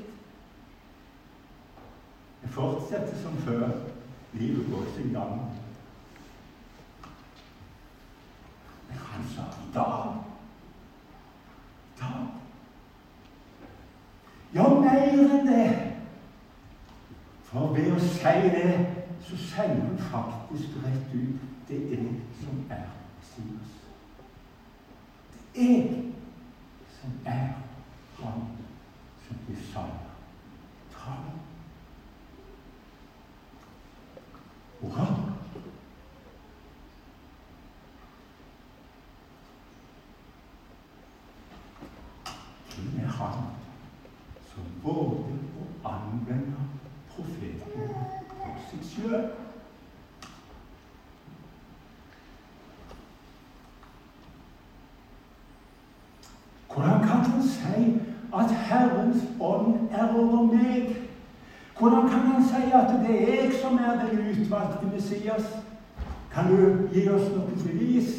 Det 2.48 2.54
fortsetter 2.54 3.22
som 3.22 3.37
før. 3.37 3.70
Livet 4.32 4.66
går 4.70 4.84
sin 4.96 5.12
gang. 5.12 5.40
Men 8.88 8.98
han 8.98 9.24
sa 9.34 9.42
i 9.42 9.72
dag. 9.74 10.14
I 11.96 12.00
dag. 12.00 12.26
Ja, 14.54 14.68
mer 14.80 15.11
enn 15.12 15.46
det. 15.46 15.66
For 17.50 17.74
ved 17.76 17.92
å 17.92 18.00
si 18.00 18.32
det, 18.54 18.72
så 19.28 19.37
sier 19.37 19.74
hun 19.82 19.98
faktisk 20.08 20.78
rett 20.87 21.12
ut 21.12 21.44
det 21.68 21.82
er 21.82 22.00
jeg 22.00 22.14
som 22.40 22.62
er 22.72 22.87
Messias. 23.18 23.74
Det 25.32 25.66
er 25.66 25.76
jeg 25.76 26.14
som 27.00 27.20
er 27.26 27.52
Han 28.22 28.40
som 29.26 29.44
Jesaja 29.48 30.08
taler. 30.96 31.47
Hurra! 34.80 35.06
Hvem 42.74 43.00
er 43.04 43.08
Han 43.08 43.42
som 44.52 44.68
både 44.82 45.38
å 45.58 45.66
anvende 45.90 46.68
profeten 47.10 47.90
på 48.30 48.52
seg 48.68 48.86
sjøl 48.92 49.26
Hvordan 56.68 57.02
kan 57.02 57.26
han 57.32 57.42
si 57.42 57.84
at 58.30 58.56
Herrens 58.70 59.26
ånd 59.40 59.90
er 59.90 60.14
over 60.14 60.46
meg? 60.54 61.07
Hvordan 61.78 62.08
kan 62.08 62.18
han 62.18 62.44
si 62.44 62.70
at 62.74 62.94
det 63.06 63.22
er 63.22 63.42
jeg 63.42 63.52
som 63.62 63.78
er 63.78 64.06
den 64.06 64.30
utvalgte 64.30 64.86
Messias? 64.86 65.58
Kan 66.32 66.50
du 66.50 66.88
gi 66.92 67.08
oss 67.08 67.28
noen 67.30 67.60
bevis? 67.66 68.14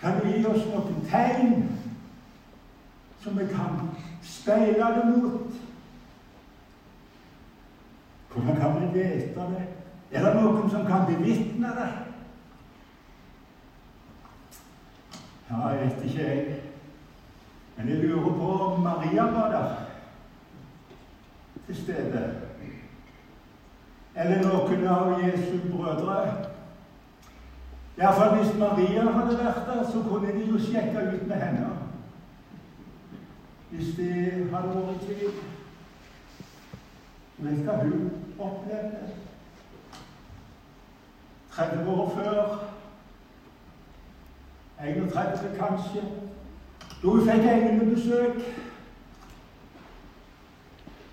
Kan 0.00 0.20
du 0.20 0.26
gi 0.28 0.46
oss 0.46 0.66
noen 0.66 1.04
tegn 1.10 1.68
som 3.22 3.38
vi 3.38 3.46
kan 3.46 3.90
speile 4.22 4.88
det 4.96 5.04
mot? 5.06 5.52
Hvordan 8.32 8.56
kan 8.56 8.80
vi 8.80 8.98
vite 8.98 9.46
det? 9.52 9.66
Er 10.10 10.24
det 10.24 10.42
noen 10.42 10.70
som 10.70 10.86
kan 10.86 11.06
bevitne 11.06 11.74
det? 11.78 11.90
Ja, 15.50 15.68
jeg 15.68 15.80
vet 15.84 16.04
ikke, 16.04 16.26
jeg. 16.26 16.60
Men 17.76 17.88
jeg 17.88 17.96
lurer 18.04 18.34
på 18.34 18.50
om 18.64 18.82
Maria 18.82 19.22
var 19.22 19.50
der 19.50 19.89
til 21.74 21.82
stede. 21.82 22.34
Eller 24.14 24.42
noen 24.42 24.86
av 24.86 25.20
Jesu 25.22 25.58
brødre. 25.70 26.46
Iallfall 27.98 28.36
hvis 28.36 28.56
Maria 28.58 29.04
hadde 29.12 29.36
vært 29.38 29.66
der, 29.68 29.84
så 29.92 30.02
kunne 30.08 30.32
de 30.34 30.48
jo 30.50 30.58
sjekke 30.58 31.04
ut 31.14 31.26
med 31.28 31.36
henne. 31.36 31.68
Hvis 33.70 33.94
de 33.96 34.08
hadde 34.52 34.72
vært 34.74 34.96
i 34.96 35.04
tvil. 35.04 35.36
Vet 37.38 37.62
hva 37.64 37.76
hun 37.84 38.10
opplevde? 38.38 39.04
30 41.52 41.88
år 41.90 42.10
før. 42.16 42.58
31 44.80 45.54
kanskje. 45.60 46.02
Da 47.02 47.08
hun 47.08 47.30
fikk 47.30 47.48
englebesøk. 47.52 48.42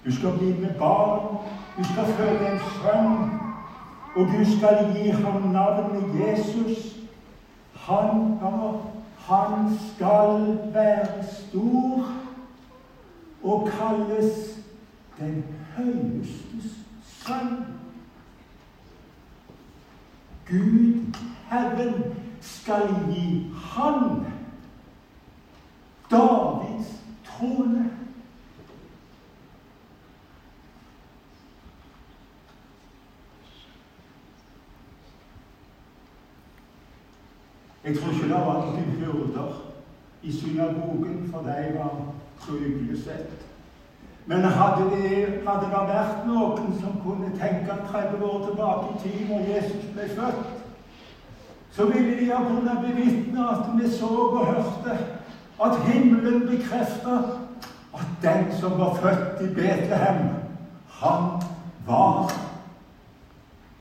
Du 0.08 0.16
skal 0.16 0.38
bli 0.38 0.46
med 0.60 0.74
barn, 0.80 1.38
du 1.78 1.84
skal 1.84 2.06
føde 2.06 2.52
en 2.52 2.60
sønn, 2.60 3.40
og 4.16 4.28
du 4.28 4.58
skal 4.58 4.94
gi 4.96 5.10
ham 5.10 5.42
navnet 5.42 6.04
Jesus. 6.20 6.96
Han, 7.74 8.40
han 9.18 9.80
skal 9.88 10.60
være 10.74 11.24
stor 11.24 12.08
og 13.44 13.70
kalles 13.80 14.60
den 15.20 15.44
høyestes 15.76 16.72
sønn. 17.04 17.66
Gud, 20.50 21.14
Herren, 21.50 22.04
skal 22.42 22.96
gi 23.12 23.54
Han 23.76 24.26
Davids 26.12 27.04
trone. 27.26 27.97
Jeg 37.88 37.98
tror 37.98 38.12
ikke 38.12 38.28
det 38.28 38.46
var 38.46 38.58
noen 38.66 38.88
hyrder 39.00 39.52
i 40.24 40.32
synagogen, 40.32 41.30
for 41.32 41.40
de 41.40 41.68
var 41.80 41.94
så 42.44 42.58
hyggelig 42.60 43.04
sett. 43.04 43.46
Men 44.26 44.44
hadde 44.44 44.90
det, 44.92 45.12
hadde 45.48 45.70
det, 45.72 45.84
vært 45.88 46.26
noen 46.28 46.74
som 46.82 46.98
kunne 47.06 47.32
tenke 47.40 47.78
30 47.92 48.26
år 48.28 48.44
tilbake 48.50 48.90
i 48.92 49.00
tid, 49.06 49.24
når 49.30 49.48
Jesus 49.54 49.88
ble 49.94 50.10
født, 50.18 50.52
så 51.72 51.88
ville 51.94 52.20
de 52.20 52.28
ha 52.34 52.44
kunnet 52.44 52.84
bevitne 52.90 53.50
at 53.56 53.72
vi 53.80 53.96
så 53.96 54.12
og 54.18 54.46
hørte 54.52 55.00
at 55.64 55.82
himmelen 55.88 56.44
bekrefter 56.52 57.34
at 57.96 58.08
den 58.22 58.52
som 58.60 58.80
var 58.84 59.00
født 59.00 59.48
i 59.48 59.54
Betlehem, 59.54 60.26
han 61.00 61.42
var 61.88 62.34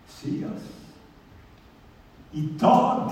Sias. 0.07 0.75
I 2.33 2.49
dag 2.61 3.11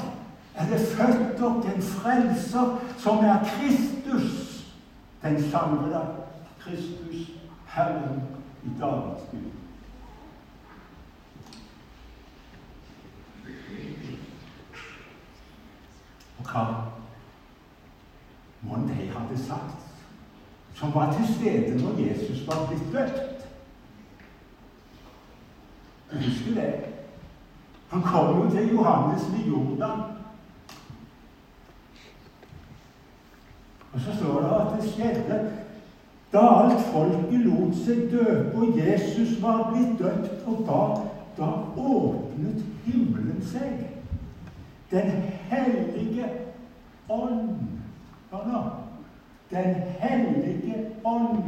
er 0.55 0.67
det 0.71 0.81
født 0.81 1.43
opp 1.43 1.65
en 1.67 1.83
frelser 1.83 2.79
som 2.99 3.25
er 3.25 3.45
Kristus, 3.45 4.67
den 5.23 5.51
samlede 5.51 6.07
Kristus, 6.61 7.31
Herren 7.67 8.23
i 8.65 8.71
dagens 8.81 9.21
Gud. 9.31 9.51
Og 16.39 16.51
hva 16.51 16.65
mon 18.63 18.89
de 18.89 18.95
hadde 18.95 19.45
sagt, 19.47 19.83
som 20.75 20.95
var 20.95 21.13
til 21.13 21.35
stede 21.35 21.83
når 21.83 21.99
Jesus 21.99 22.47
var 22.47 22.67
blitt 22.67 22.93
døpt? 22.93 23.47
Husker 26.13 26.55
det? 26.55 26.75
Han 27.89 28.03
kom 28.03 28.37
jo 28.37 28.51
til 28.51 28.69
Johannes 28.69 29.23
ved 29.33 29.45
Jordan. 29.47 30.14
Og 33.95 34.01
så 34.01 34.17
står 34.17 34.41
det 34.41 34.51
at 34.61 34.73
det 34.77 34.91
skjedde 34.91 35.51
da 36.35 36.39
alt 36.39 36.81
folket 36.91 37.45
lot 37.47 37.75
seg 37.79 38.09
døpe, 38.11 38.57
og 38.59 38.79
Jesus 38.79 39.43
var 39.43 39.69
blitt 39.71 39.99
døpt, 39.99 40.43
og 40.47 40.65
da, 40.67 40.81
da 41.39 41.51
åpnet 41.79 42.65
himmelen 42.85 43.39
seg. 43.47 43.85
Den 44.91 45.13
hellige 45.51 46.27
ånd 47.09 47.49
Den 49.51 49.75
hellige 49.99 50.75
ånd 51.05 51.39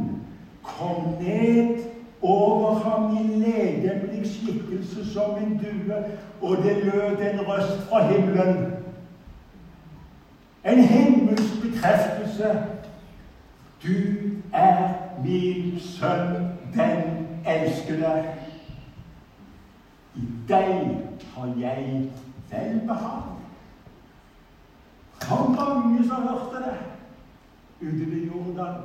kom 0.63 1.03
ned 1.19 1.83
over 2.21 2.73
ham 2.79 3.17
i 3.17 3.39
legemlig 3.39 4.27
skikkelse 4.27 5.13
som 5.13 5.35
en 5.35 5.59
due, 5.59 5.95
og 6.41 6.57
det 6.63 6.77
lød 6.85 7.17
en 7.33 7.39
røst 7.47 7.81
fra 7.89 8.07
himmelen. 8.07 8.73
En 10.65 10.79
himmelsk 10.79 11.16
bekreftelse. 11.87 12.63
Du 13.83 13.93
er 14.53 14.93
min 15.23 15.79
sønn, 15.79 16.57
den 16.73 17.27
elskede. 17.45 18.23
I 20.15 20.27
deg 20.47 20.97
har 21.35 21.53
jeg 21.59 22.11
velbehag. 22.49 23.23
For 25.21 25.49
mange 25.49 26.07
som 26.07 26.15
hørte 26.15 26.63
det 26.65 26.77
ute 27.81 28.11
ved 28.11 28.31
Jordan. 28.31 28.75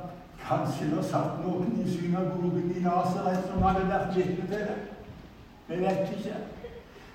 Kanskje 0.47 0.95
det 0.95 1.05
satt 1.05 1.39
noen 1.45 1.79
i 1.85 1.91
synagogen 1.91 2.73
i 2.75 2.81
Nasaret 2.83 3.45
som 3.47 3.61
hadde 3.63 3.85
vært 3.87 4.15
vitne 4.15 4.47
til 4.47 4.65
det. 4.67 4.79
Vi 5.67 5.79
vet 5.79 6.11
ikke. 6.17 6.35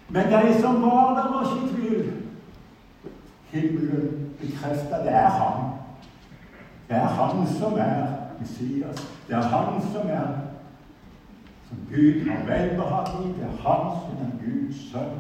Men 0.08 0.32
de 0.32 0.60
som 0.60 0.82
var 0.82 1.14
der, 1.14 1.32
var 1.32 1.44
ikke 1.44 1.66
i 1.66 1.74
tvil. 1.74 2.12
Himmelen 3.50 4.34
bekrefta 4.40 5.02
det 5.04 5.12
er 5.12 5.28
han. 5.28 5.77
Det 6.88 6.96
er 6.96 7.08
han 7.18 7.46
som 7.46 7.72
er 7.72 8.06
Messias. 8.40 9.08
Det 9.28 9.36
er 9.36 9.42
han 9.42 9.82
som 9.92 10.08
er 10.08 10.28
som 11.68 11.78
Gud 11.90 12.30
har 12.30 12.46
velbehag 12.46 13.06
i. 13.24 13.28
Det 13.28 13.44
er 13.44 13.68
han 13.68 13.90
som 14.00 14.26
er 14.26 14.30
Guds 14.44 14.92
sønn. 14.92 15.18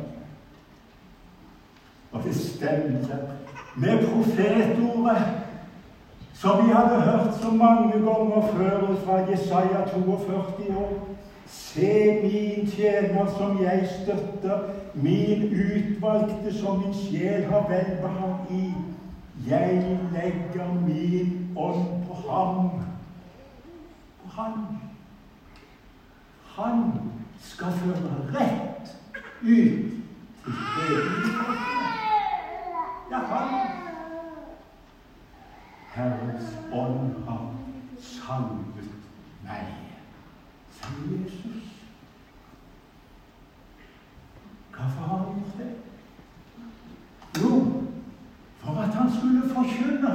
Og 2.12 2.24
det 2.24 2.34
stemte 2.36 3.18
med 3.76 4.06
profetordet 4.06 5.22
som 6.34 6.66
vi 6.66 6.72
hadde 6.72 7.00
hørt 7.00 7.34
så 7.42 7.50
mange 7.50 7.92
ganger 7.92 8.46
før 8.52 8.96
fra 9.04 9.30
Jesaja 9.30 9.84
42 9.94 10.76
år. 10.76 10.92
Se 11.46 12.20
min 12.22 12.70
tjener 12.70 13.26
som 13.36 13.62
jeg 13.62 13.88
støtter, 14.02 14.58
min 14.94 15.44
utvalgte 15.44 16.58
som 16.58 16.78
min 16.78 16.94
sjel 16.94 17.44
har 17.44 17.68
velbehag 17.68 18.36
i. 18.50 18.64
Jeg 19.48 19.98
legger 20.12 20.74
min 20.74 21.56
ånd 21.56 22.06
på 22.06 22.14
ham. 22.14 22.70
På 24.22 24.28
ham. 24.28 24.78
han 26.56 26.92
skal 27.40 27.72
føre 27.72 28.30
rett 28.34 28.96
ut 29.42 29.48
til 30.44 30.52
hedningene. 30.52 31.54
Ja, 33.10 33.18
han 33.18 33.78
Herrens 35.94 36.58
ånd 36.72 37.24
har 37.28 37.54
salvet 38.00 38.90
meg, 39.44 39.70
sier 40.70 41.22
Jesus. 41.24 41.72
Hvorfor 44.70 45.00
har 45.00 45.16
han 45.16 45.26
gjort 45.38 45.58
det? 45.58 45.70
Jo, 47.42 47.78
for 48.58 48.80
at 48.82 48.94
han 48.94 49.10
skulle 49.18 49.54
forkynne 49.54 50.14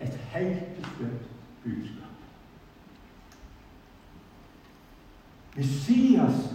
et 0.00 0.20
helt 0.32 0.76
bestemt 0.76 1.30
budskap. 1.64 2.08
Messias 5.56 6.54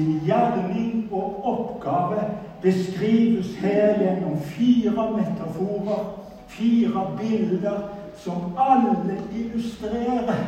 sin 0.00 0.20
gjerning 0.24 1.12
og 1.12 1.44
oppgave 1.44 2.24
beskrives 2.62 3.54
her 3.56 3.98
gjennom 3.98 4.40
fire 4.40 5.12
metaforer, 5.16 6.26
fire 6.48 7.18
bilder, 7.18 7.88
som 8.16 8.56
alle 8.58 9.22
illustrerer 9.32 10.46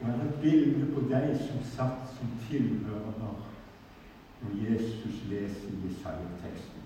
Det 0.00 0.08
er 0.08 0.20
et 0.24 0.34
bilde 0.42 0.86
på 0.94 1.00
deg 1.10 1.34
som 1.36 1.64
satt 1.76 2.14
som 2.16 2.28
tilhører 2.48 3.34
når 4.40 4.54
Jesus 4.64 5.18
leser 5.28 5.74
Jesaja-teksten. 5.84 6.82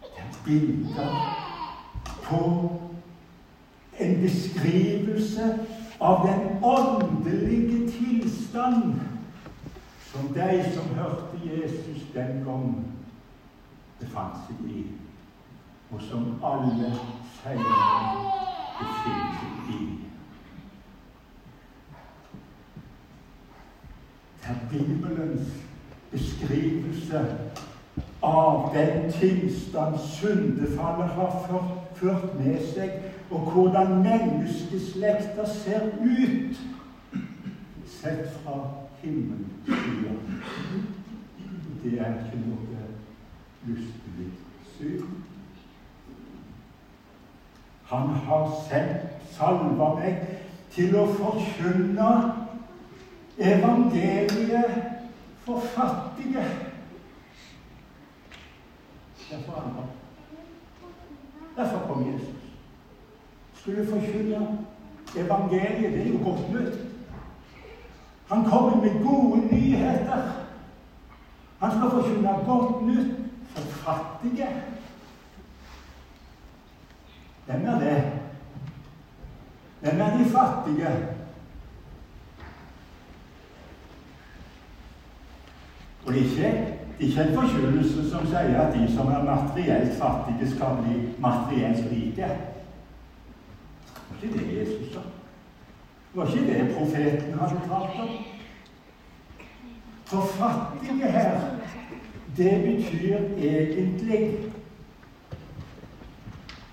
Det 0.00 0.14
er 0.16 0.38
bilder 0.46 1.10
på 2.24 2.40
en 3.98 4.20
beskrivelse 4.22 5.58
av 6.00 6.26
den 6.26 6.64
åndelige 6.64 7.90
tilstand 7.90 9.00
som 10.12 10.34
de 10.34 10.64
som 10.74 10.94
hørte 10.94 11.40
Jesus 11.44 12.02
den 12.14 12.44
gang, 12.44 12.84
befant 14.00 14.36
seg 14.46 14.70
i, 14.70 14.84
og 15.90 16.02
som 16.02 16.28
alle 16.44 16.92
senere 17.40 17.78
befinner 18.78 19.38
seg 19.40 19.72
i. 19.74 19.86
Det 24.38 24.54
er 24.54 24.60
Bibelens 24.70 25.50
beskrivelse 26.10 27.24
av 28.22 28.70
den 28.74 29.12
tilstand 29.12 29.98
syndefallet 29.98 31.10
har 31.18 31.42
ført, 31.44 32.38
med 32.38 32.62
seg, 32.74 32.90
og 33.30 33.40
hvordan 33.40 34.02
menneskeslekta 34.02 35.46
ser 35.46 35.80
ut 36.00 36.60
sett 37.86 38.30
fra 38.42 38.70
himmelsida. 39.02 40.14
Det 41.82 42.00
er 42.00 42.14
ikke 42.14 42.40
noe 42.46 42.84
lystelig 43.66 44.30
syn. 44.76 45.04
Han 47.88 48.08
har 48.08 48.48
sendt 48.68 49.28
salva 49.32 49.94
meg 49.96 50.24
til 50.74 50.96
å 50.96 51.06
forkynne 51.12 52.08
evangeliet 53.38 54.82
for 55.46 55.62
fattige. 55.76 56.44
Derfor 59.28 59.60
han 59.60 59.72
kom. 59.76 59.94
Derfor 61.56 61.86
kom 61.88 62.04
Jesus. 62.12 62.37
Skulle 63.68 63.86
forkynne 63.86 64.58
evangeliet. 65.16 65.92
Det 65.92 66.06
er 66.06 66.12
jo 66.12 66.18
godt 66.24 66.52
nytt. 66.52 66.78
Han 68.28 68.44
kommer 68.44 68.76
med 68.76 69.04
gode 69.04 69.46
nyheter. 69.46 70.22
Han 71.58 71.70
skal 71.70 71.90
forkynne 71.90 72.28
godt 72.46 72.86
nytt 72.86 73.16
for 73.48 73.62
fattige. 73.62 74.48
Hvem 77.46 77.66
er 77.66 77.78
det? 77.78 78.12
Hvem 79.80 80.00
er 80.00 80.16
de 80.18 80.24
fattige? 80.24 80.88
Og 86.06 86.12
det 86.12 86.20
er 86.22 86.66
ikke, 86.98 87.22
en 87.22 87.34
forkynnelse 87.34 88.10
som 88.10 88.26
sier 88.26 88.60
at 88.60 88.74
de 88.74 88.94
som 88.96 89.08
er 89.08 89.24
materielt 89.24 89.98
fattige, 89.98 90.50
skal 90.56 90.78
bli 90.82 91.08
materielt 91.18 91.92
rike. 91.92 92.36
Ikke 94.22 94.38
det 94.38 94.58
Jesus 94.58 94.92
sa. 94.92 95.00
Var 96.14 96.26
ikke 96.26 96.46
det 96.46 96.74
profeten 96.76 97.38
hadde 97.38 97.60
talt 97.68 98.00
om. 98.00 98.08
For 100.04 100.20
fattige 100.20 101.10
her, 101.12 101.40
det 102.36 102.54
betyr 102.64 103.18
egentlig 103.38 104.38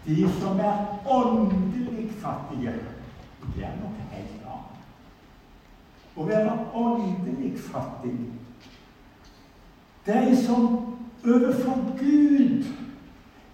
de 0.05 0.29
som 0.39 0.59
er 0.59 1.09
åndelig 1.09 2.11
fattige. 2.11 2.73
Det 3.55 3.63
er 3.63 3.75
noe 3.81 4.07
helt 4.11 4.47
annet. 4.47 4.81
Å 6.15 6.25
være 6.25 6.57
åndelig 6.73 7.53
fattig 7.59 8.17
de 10.05 10.45
som 10.45 10.95
overfor 11.25 11.97
Gud 11.99 12.65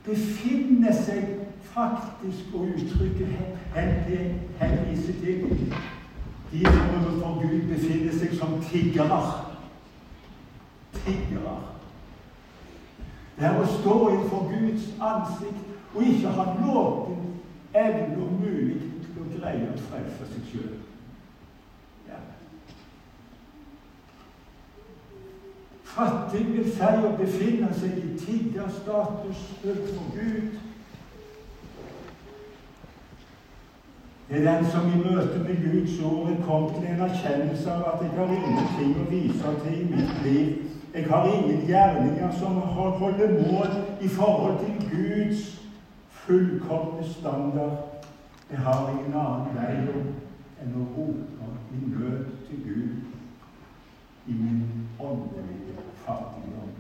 befinner 0.04 0.94
seg 0.94 1.30
faktisk 1.72 2.56
og 2.56 2.74
uttrykket 2.76 3.61
henviser 3.74 5.14
til 5.14 5.68
de 6.52 6.66
som 6.66 6.96
overfor 6.96 7.42
Gud 7.42 7.62
befinner 7.70 8.14
seg 8.20 8.34
som 8.36 8.58
tiggere. 8.68 9.22
Tiggere. 11.06 11.58
Det 13.38 13.48
er 13.48 13.58
å 13.58 13.68
stå 13.80 13.98
innenfor 14.10 14.50
Guds 14.52 14.90
ansikt 15.00 15.96
og 15.96 16.04
ikke 16.04 16.36
ha 16.36 16.48
noen 16.60 17.22
evne 17.74 18.24
og 18.26 18.40
mulighet 18.42 19.08
til 19.08 19.24
å 19.24 19.30
greie 19.38 19.72
å 19.72 19.84
frelse 19.88 20.28
seg 20.34 20.50
sjøl. 20.52 20.80
Fattig 25.92 26.46
vil 26.54 26.68
si 26.72 26.90
å 27.04 27.10
befinne 27.20 27.68
seg 27.76 27.98
i 28.00 28.12
tiggerstatus 28.20 29.42
overfor 29.60 30.06
Gud. 30.16 30.61
Det 34.32 34.48
er 34.48 34.56
den 34.56 34.66
som 34.72 34.88
i 34.88 34.98
møte 34.98 35.40
med 35.40 35.58
Guds 35.72 36.02
ord 36.02 36.30
er 36.32 36.44
kommet 36.46 36.76
til 36.76 36.86
en 36.88 37.02
erkjennelse 37.04 37.72
av 37.72 37.82
at 37.90 38.04
jeg 38.06 38.12
har 38.16 38.30
ingenting 38.32 38.94
å 39.02 39.08
vise 39.10 39.50
til 39.64 39.74
i 39.82 39.88
mitt 39.90 40.22
liv. 40.24 40.54
Jeg 40.94 41.04
har 41.10 41.28
ingen 41.28 41.66
gjerninger 41.68 42.32
som 42.40 42.62
holder 42.78 43.34
mål 43.34 43.74
i 44.02 44.08
forhold 44.08 44.56
til 44.62 44.78
Guds 44.94 45.42
fullkomne 46.10 47.10
standard. 47.10 48.08
Jeg 48.52 48.60
har 48.60 48.88
ingen 48.94 49.20
annen 49.20 49.60
vei 49.60 49.76
enn 50.64 50.80
å 50.80 50.88
rope 50.96 51.52
i 51.76 51.82
nød 51.92 52.32
til 52.48 52.64
Gud 52.70 54.32
i 54.32 54.40
min 54.40 54.88
åndelige 55.00 55.76
fattigdom. 56.06 56.72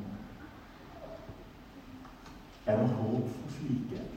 Er 2.65 2.79
det 2.79 2.89
håp 2.95 3.29
for 3.35 3.59
slike? 3.59 4.07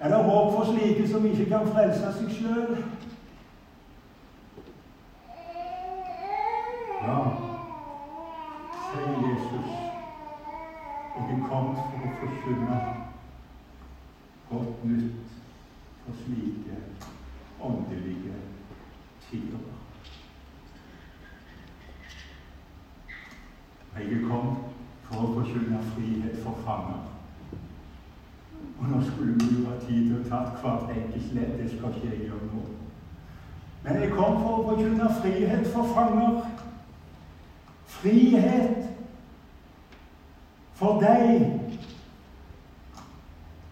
Er 0.00 0.08
det 0.08 0.24
håp 0.24 0.52
for 0.52 0.64
slike 0.64 1.08
som 1.08 1.24
ikke 1.26 1.44
kan 1.50 1.66
frelse 1.74 2.12
seg 2.14 2.28
sjøl? 2.30 2.76
Ja, 7.02 7.16
sier 8.84 9.16
Jesus. 9.24 9.72
Jeg 11.16 11.34
er 11.34 11.42
kommet 11.48 11.82
for 11.90 12.06
å 12.06 12.12
forkynne 12.20 12.78
godt 14.52 14.86
nytt 14.86 15.34
for 16.04 16.22
slike 16.22 16.78
åndelige 17.60 18.38
tiggere. 19.26 19.76
Jeg 23.98 24.12
er 24.14 24.26
kommet 24.30 24.74
for 25.10 25.26
å 25.26 25.36
forkynne 25.40 25.86
frihet 25.92 26.42
for 26.46 26.54
fanger. 26.62 27.08
Og 28.78 28.88
nå 28.88 29.00
skulle 29.02 29.34
vi 29.34 29.46
jo 29.56 29.70
ha 29.70 29.76
tid 29.82 30.06
til 30.06 30.20
å 30.20 30.26
ta 30.28 30.38
hvert 30.60 30.90
enkelt 30.94 31.17
ledd. 31.32 31.58
Det 31.58 31.70
skal 31.70 31.94
ikke 31.94 32.10
jeg 32.10 32.28
gjøre 32.28 32.50
nå. 32.52 32.64
Men 33.84 34.02
jeg 34.02 34.10
kom 34.10 34.40
for 34.42 34.58
å 34.58 34.66
forkynne 34.68 35.08
frihet 35.22 35.70
for 35.72 35.88
fanger. 35.94 36.42
Frihet 37.98 38.84
for 40.78 41.00
deg. 41.02 41.46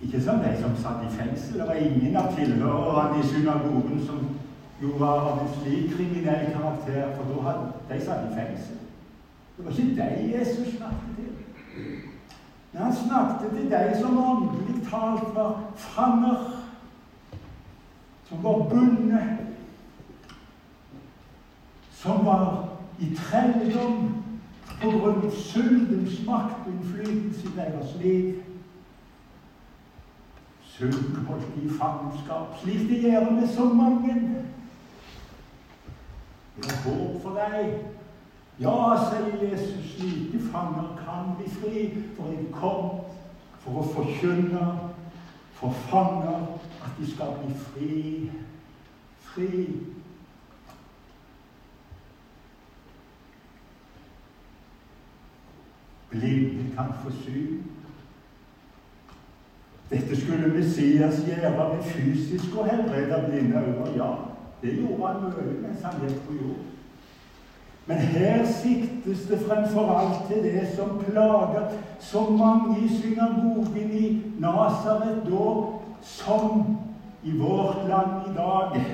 Ikke 0.01 0.23
som 0.23 0.43
de 0.45 0.57
som 0.61 0.75
satt 0.81 1.05
i 1.07 1.13
fengsel. 1.13 1.61
Det 1.61 1.69
var 1.69 1.75
ingen 1.81 2.17
av 2.17 2.35
tilhørerne 2.37 3.21
i 3.21 3.29
synagogen 3.29 4.03
som 4.07 4.27
jo 4.83 4.89
var 5.01 5.21
av 5.31 5.39
en 5.41 5.55
slik 5.61 5.95
kriminell 5.95 6.51
karakter, 6.53 7.15
for 7.17 7.31
da 7.31 7.45
hadde 7.49 7.71
de 7.89 8.01
satt 8.05 8.27
i 8.27 8.35
fengsel. 8.35 8.83
Det 9.57 9.65
var 9.65 9.73
ikke 9.73 9.97
deg 9.97 10.35
Jesus 10.35 10.75
snakket 10.77 11.17
til. 11.17 11.33
Men 12.73 12.83
han 12.83 12.97
snakket 12.97 13.55
til 13.57 13.71
deg 13.73 13.95
som 14.01 14.19
åndelig 14.21 14.83
talt 14.91 15.31
var 15.35 15.63
fanger. 15.81 16.66
Som 18.37 18.45
var 18.45 18.69
bundet, 18.69 19.39
som 21.93 22.25
var 22.25 22.69
i 22.99 23.15
trelldom 23.17 24.23
av 24.83 25.31
syndens 25.33 26.27
makt 26.27 26.67
og 26.67 26.73
innflytelse 26.73 27.49
i 27.49 27.57
deres 27.57 27.95
liv. 28.03 28.43
Synden 30.77 31.27
holdt 31.29 31.57
i 31.63 31.69
fangenskap, 31.79 32.59
slik 32.61 32.89
det 32.91 33.03
gjør 33.03 33.31
med 33.31 33.49
så 33.49 33.65
mange. 33.65 34.15
Det 36.57 36.71
har 36.71 36.83
håp 36.85 37.23
for 37.23 37.41
deg. 37.41 37.73
Ja, 38.61 38.77
sier 39.09 39.41
Jesus, 39.41 39.95
slike 39.95 40.41
fanger 40.53 40.93
kan 41.01 41.35
bli 41.37 41.49
fri, 41.53 41.89
for 42.17 42.33
jeg 42.33 42.53
kom 42.53 43.01
for 43.65 43.81
å 43.81 43.89
forkynne 43.97 44.69
for 45.57 45.77
fanger 45.89 46.47
at 46.87 46.93
de 46.99 47.11
skal 47.11 47.27
bli 47.43 47.55
fri. 47.55 48.31
Fri. 49.21 49.67
Blinde 56.11 56.77
kan 56.77 56.93
få 57.05 57.11
syn. 57.11 57.63
Dette 59.91 60.21
skulle 60.21 60.55
Messias 60.55 61.21
gjøre 61.27 61.53
ved 61.75 61.83
fysisk 61.83 62.57
å 62.59 62.65
helbrede 62.67 63.21
blinde 63.29 63.61
øyne. 63.63 63.93
Ja, 63.99 64.09
det 64.63 64.79
gjorde 64.81 65.07
han 65.07 65.21
mye 65.23 65.61
mens 65.63 65.85
han 65.87 66.01
gikk 66.03 66.25
på 66.27 66.39
jord. 66.41 66.65
Men 67.87 67.97
her 67.97 68.47
siktes 68.51 69.29
det 69.29 69.39
fremfor 69.47 69.93
alt 69.95 70.25
til 70.27 70.43
det 70.43 70.65
som 70.75 70.97
plager 70.99 71.69
så 72.03 72.25
mange 72.31 72.81
i 72.83 72.89
synagogen 72.89 73.93
i 73.95 74.09
Nasaret 74.43 75.23
da, 75.29 75.53
som 76.07 76.79
i 77.23 77.39
vårt 77.39 77.89
land 77.89 78.31
i 78.31 78.35
dag. 78.37 78.85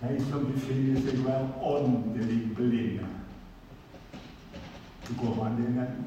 De 0.00 0.24
som 0.24 0.46
befinner 0.48 1.00
seg 1.00 1.20
å 1.20 1.28
være 1.28 1.74
åndelig 1.74 2.40
blinde. 2.56 3.08
Det 5.04 5.16
går 5.20 5.40
an, 5.44 5.56
det, 5.60 5.70
men 5.76 6.04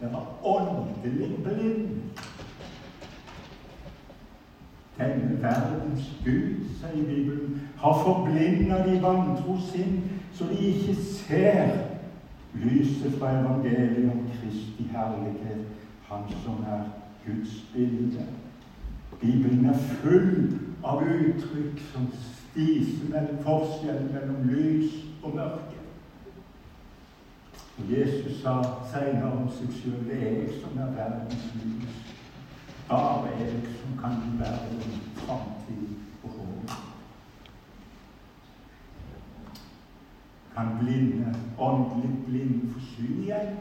den 0.00 0.12
var 0.12 0.26
åndelig 0.42 1.30
blind. 1.44 2.20
Denne 5.00 5.36
verdens 5.42 6.08
Gud, 6.24 6.64
sier 6.80 7.04
Bibelen, 7.04 7.60
har 7.80 8.00
forblinda 8.04 8.82
de 8.84 8.98
vantro 9.00 9.56
sinn, 9.70 10.02
så 10.36 10.48
de 10.48 10.58
ikke 10.72 10.96
ser 11.00 11.76
lyset 12.60 13.16
fra 13.18 13.32
evangeliet 13.40 14.10
om 14.12 14.26
Kristi 14.34 14.88
herlighet, 14.92 15.68
Han 16.10 16.24
som 16.42 16.64
er 16.66 16.99
Guds 17.26 17.64
bilde. 17.74 18.26
Bibelen 19.20 19.64
er 19.66 19.78
full 19.78 20.60
av 20.84 21.02
uttrykk 21.04 21.80
som 21.92 22.06
stiser 22.16 23.10
mellom 23.12 23.42
forskjellen 23.44 24.12
mellom 24.14 24.46
lys 24.48 24.94
og 25.22 25.34
mørke. 25.34 25.80
Og 27.78 27.92
Jesus 27.92 28.40
sa 28.42 28.54
senere 28.92 29.32
om 29.32 29.48
seg 29.56 29.72
sjøl 29.76 30.00
det 30.08 30.16
er 30.20 30.38
jeg 30.38 30.60
som 30.62 30.78
er 30.80 30.94
verdens 30.96 31.50
lys. 31.60 32.00
Bare 32.88 33.34
jeg 33.38 33.60
som 33.82 33.98
kan 34.00 34.16
gi 34.24 34.32
verden 34.40 34.96
framtid 35.20 35.92
og 36.24 36.30
håp. 36.38 36.74
Kan 40.54 40.74
blinde, 40.80 41.34
åndelig 41.58 42.10
blinde 42.26 42.72
få 42.72 42.80
syn 42.94 43.22
igjen? 43.22 43.60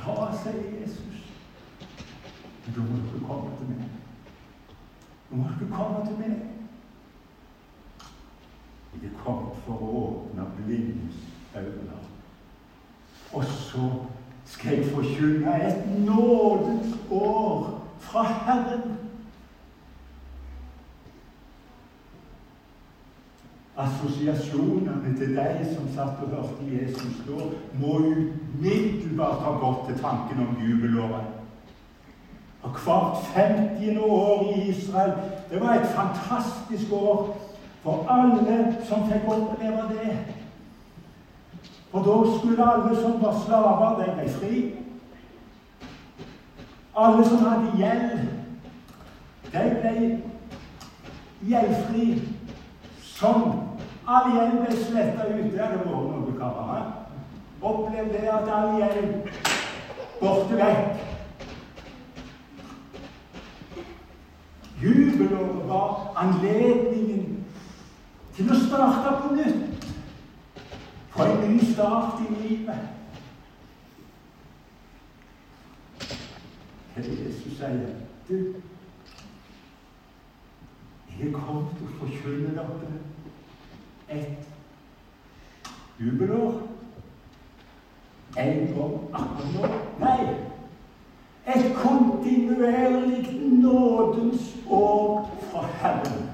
Ja, 0.00 0.26
sier 0.42 0.80
Jesus. 0.80 1.25
Da 2.74 2.80
må 2.80 2.96
dere 2.98 3.22
komme 3.28 3.50
til 3.58 3.68
meg. 3.70 3.82
Nå 5.30 5.36
må 5.36 5.48
dere 5.48 5.68
komme 5.70 6.06
til 6.06 6.16
meg. 6.18 6.36
Jeg 8.96 9.10
er 9.10 9.18
kommet 9.22 9.58
for 9.66 9.86
å 9.86 9.90
åpne 10.00 10.46
blindes 10.56 11.20
øyne. 11.54 11.98
Og 13.36 13.44
så 13.44 13.90
skal 14.46 14.78
jeg 14.78 14.90
forkynne 14.94 15.54
et 15.68 15.86
nådens 16.08 16.94
år 17.10 17.82
fra 18.08 18.22
Herren. 18.32 18.96
Assosiasjonene 23.76 25.14
til 25.18 25.34
deg 25.36 25.62
som 25.74 25.88
satt 25.94 26.22
og 26.24 26.34
hørte 26.34 26.70
Jesus 26.72 27.18
stå, 27.22 27.50
må 27.78 27.98
umiddelbart 28.00 29.42
ha 29.44 29.58
gått 29.60 29.90
til 29.90 30.00
tanken 30.02 30.46
om 30.48 30.62
jubelåret. 30.64 31.35
Og 32.66 32.72
hvert 32.84 33.16
50. 33.34 33.98
år 33.98 34.52
i 34.56 34.68
Israel 34.68 35.12
det 35.50 35.60
var 35.60 35.74
et 35.74 35.86
fantastisk 35.86 36.92
år 36.92 37.36
for 37.82 38.06
alle 38.10 38.76
som 38.84 39.06
fikk 39.10 39.28
oppleve 39.28 39.82
det. 39.88 40.18
For 41.90 41.98
da 41.98 42.38
skulle 42.38 42.70
alle 42.72 42.96
som 43.02 43.22
var 43.22 43.36
slaver, 43.46 44.04
de 44.04 44.12
ble 44.14 44.30
fri. 44.32 44.74
Alle 46.96 47.24
som 47.24 47.38
hadde 47.38 47.72
gjeld, 47.76 48.18
de 49.52 49.76
ble 49.80 50.20
gjeldfri. 51.42 52.22
Som 53.02 53.52
All 54.06 54.30
gjeld 54.30 54.60
ble 54.62 54.76
sletta 54.78 55.24
ut. 55.26 55.46
Det 55.52 55.58
hadde 55.60 55.80
vært 55.82 56.10
noe, 56.12 56.34
karer. 56.38 56.84
Opplev 57.62 58.12
det 58.12 58.28
at 58.30 58.52
all 58.54 58.76
gjeld 58.78 59.32
borte 60.20 60.60
vekk. 60.60 61.05
Jubelåret 64.82 65.68
var 65.68 66.12
anledningen 66.16 67.44
til 68.36 68.50
å 68.52 68.58
starte 68.60 69.14
på 69.22 69.34
nytt. 69.34 69.86
Få 71.14 71.24
en 71.24 71.44
ny 71.48 71.64
start 71.72 72.20
i 72.26 72.34
livet. 72.42 72.82
Hva 76.92 77.02
er 77.02 77.06
det 77.06 77.16
Jesus 77.24 77.56
sier? 77.56 77.94
Du, 78.28 78.34
jeg 81.16 81.28
er 81.28 81.32
kommet 81.32 81.80
og 81.80 81.96
forkynner 82.00 82.52
forkynne 82.52 82.52
dere 82.56 84.18
et 84.18 84.48
jubelår. 86.00 86.60
En 88.36 88.66
gang 88.76 88.96
annet 89.16 89.60
år. 89.62 89.80
Nei, 90.00 90.18
et 91.46 91.74
kontinuerlig 91.74 93.40
nådens 93.42 94.56
år 94.68 95.38
fra 95.50 95.66
Herren. 95.66 96.30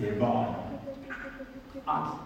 Det 0.00 0.20
var 0.20 0.54
alt. 1.86 2.20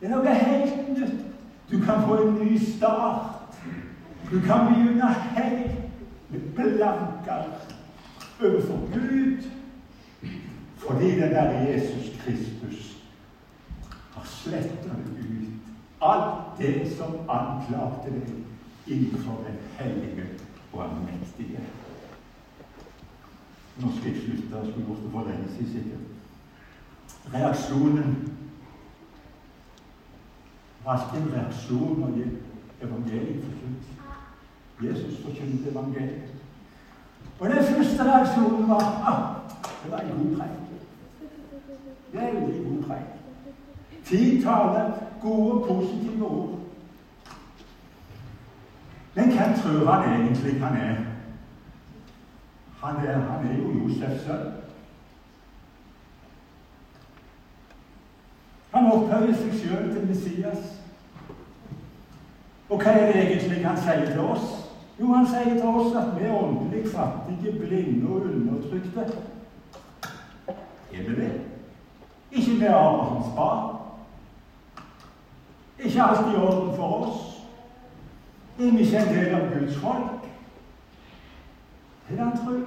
Det 0.00 0.06
er 0.06 0.14
noe 0.14 0.34
helt 0.34 0.88
nytt. 0.98 1.24
Du 1.70 1.80
kan 1.84 2.02
få 2.06 2.16
en 2.22 2.34
ny 2.34 2.58
start. 2.58 3.58
Du 4.30 4.40
kan 4.40 4.66
begynne 4.66 5.08
helt 5.36 5.72
med 6.28 6.40
blanke 6.54 7.38
overfor 8.42 8.78
Gud. 8.94 9.42
Fordi 10.76 11.10
den 11.10 11.30
der 11.30 11.50
Jesus 11.50 12.12
Kristus 12.24 12.96
har 14.14 14.24
sletta 14.24 14.90
ut 15.20 15.48
alt 16.00 16.47
det 16.58 16.96
som 16.96 17.18
anklagte 17.28 18.12
deg 18.14 18.32
innenfor 18.86 19.44
den 19.46 19.58
hellige 19.78 20.26
og 20.72 20.84
allmektige. 20.84 21.60
Nå 23.78 23.92
skal 23.96 24.10
jeg 24.12 24.22
slutte. 24.22 24.56
Jeg 24.56 24.70
skulle 24.70 24.86
gjort 24.86 25.04
det 25.04 25.12
for 25.12 25.28
lenge 25.28 25.48
siden 25.56 25.72
sikkert. 25.72 26.00
Reaksjonen 27.34 28.38
alltid 30.88 31.20
en 31.20 31.32
reaksjon 31.32 32.00
når 32.00 32.08
evangeliet 32.82 33.44
forkynnes. 33.44 33.88
Jesus 34.82 35.24
forkynte 35.24 35.70
evangeliet. 35.70 36.34
Og 37.40 37.48
den 37.48 37.64
første 37.64 38.04
reaksjonen 38.04 38.68
var 38.68 38.84
ah, 39.10 39.20
det 39.84 39.92
var 39.92 39.98
en 39.98 40.18
god 40.18 40.36
preik. 40.36 40.50
Veldig 42.12 42.64
god 42.64 42.82
preik. 42.82 43.17
Fin 44.08 44.42
tale, 44.42 44.94
gode, 45.22 45.66
positive 45.66 46.26
ord. 46.26 46.58
Men 49.14 49.24
hvem 49.24 49.54
tror 49.62 49.92
han 49.92 50.20
egentlig 50.20 50.60
han 50.60 50.76
er? 50.76 50.96
Han 52.82 52.96
er, 53.06 53.18
han 53.18 53.46
er 53.46 53.56
jo 53.58 53.72
Josefs 53.72 54.24
sønn. 54.24 54.52
Han 58.74 58.92
opphøyer 58.92 59.34
seg 59.34 59.54
sjøl 59.60 59.88
til 59.92 60.06
Messias. 60.06 60.76
Og 62.68 62.80
hva 62.80 62.92
er 62.92 63.12
det 63.12 63.24
egentlig 63.24 63.64
han 63.66 63.80
sier 63.80 64.06
til 64.12 64.20
oss? 64.20 64.46
Jo, 65.00 65.12
han 65.12 65.26
sier 65.28 65.56
til 65.56 65.66
oss 65.68 65.96
at 65.96 66.14
vi 66.16 66.24
er 66.26 66.36
åndelig 66.36 66.84
fattige, 66.92 67.58
blinde 67.58 68.08
og 68.08 68.14
undertrykte. 68.30 69.08
Er 70.48 71.08
vi 71.08 71.16
det? 71.16 71.32
Ikke 72.30 72.50
vi 72.60 72.64
Abrahams 72.64 73.34
barn. 73.36 73.77
Ikke 75.78 76.02
alt 76.02 76.34
i 76.34 76.36
orden 76.36 76.76
for 76.76 77.06
oss. 77.06 77.46
Er 78.58 78.70
vi 78.70 78.78
ikke 78.78 78.98
en 78.98 79.14
del 79.14 79.34
av 79.34 79.50
Guds 79.52 79.76
folk? 79.76 80.24
Er 82.08 82.16
det 82.16 82.24
han 82.24 82.38
tror. 82.38 82.60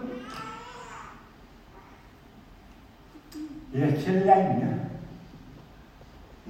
Det 3.74 3.84
er 3.84 3.96
ikke 3.96 4.12
lenge 4.12 4.72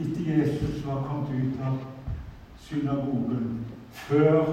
etter 0.01 0.37
Jesus 0.37 0.85
var 0.87 1.03
kommet 1.03 1.29
ut 1.29 1.59
av 1.65 1.77
synagogen, 2.59 3.65
før 3.91 4.45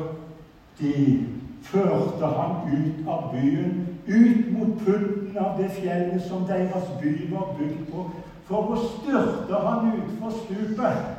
de 0.81 1.27
førte 1.63 2.27
ham 2.27 2.73
ut 2.73 3.09
av 3.09 3.31
byen, 3.33 3.87
ut 4.09 4.51
mot 4.53 4.75
pulten 4.85 5.39
av 5.39 5.61
det 5.61 5.71
fjellet 5.79 6.23
som 6.27 6.47
deres 6.49 6.91
by 7.03 7.15
var 7.31 7.55
bygd 7.59 7.87
på, 7.93 8.09
for 8.49 8.75
å 8.75 8.83
styrte 8.83 9.63
han 9.65 9.93
utfor 9.95 10.37
stupet. 10.43 11.18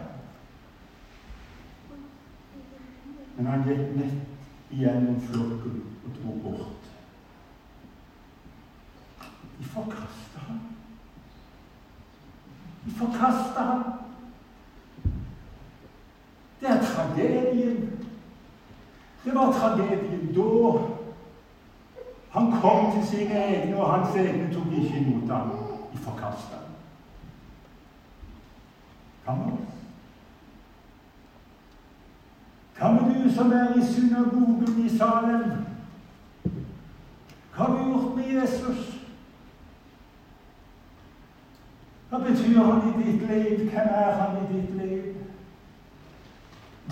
Men 3.40 3.48
han 3.48 3.62
gikk 3.64 3.94
nett 3.96 4.72
igjennom 4.76 5.20
flokken 5.24 5.78
og 6.04 6.16
dro 6.18 6.34
bort. 6.44 6.88
De 9.60 9.64
forkasta 9.64 10.42
ham. 10.48 10.58
De 12.84 12.92
forkasta 12.98 13.64
ham. 13.70 13.86
Det 16.60 16.68
er 16.68 16.84
tragedien. 16.84 17.80
Det 19.24 19.36
var 19.36 19.56
tragedien 19.56 20.28
da 20.36 20.84
han 22.36 22.52
kom 22.60 22.92
til 22.92 23.08
sine 23.08 23.40
egne, 23.46 23.80
og 23.80 23.94
hans 23.94 24.20
egne 24.20 24.52
tok 24.54 24.68
ikke 24.84 25.00
imot 25.00 25.32
ham. 25.32 25.56
De 25.94 26.04
forkasta 26.04 26.60
ham. 26.60 26.76
Hva 29.24 29.40
med 29.46 29.79
Hva 32.80 32.92
med 32.92 33.24
du 33.24 33.34
som 33.36 33.52
er 33.52 33.74
i 33.76 33.86
synagogen 33.94 34.86
i 34.86 34.98
Salem? 34.98 35.52
Hva 37.56 37.66
har 37.66 37.74
du 37.76 37.90
gjort 37.90 38.16
med 38.16 38.30
Jesus? 38.34 38.86
Hva 42.10 42.20
betyr 42.20 42.64
han 42.64 42.88
i 42.88 43.04
ditt 43.04 43.26
liv? 43.28 43.66
Hvem 43.70 43.90
er 44.04 44.12
han 44.22 44.38
i 44.38 44.54
ditt 44.54 44.76
liv? 44.76 45.16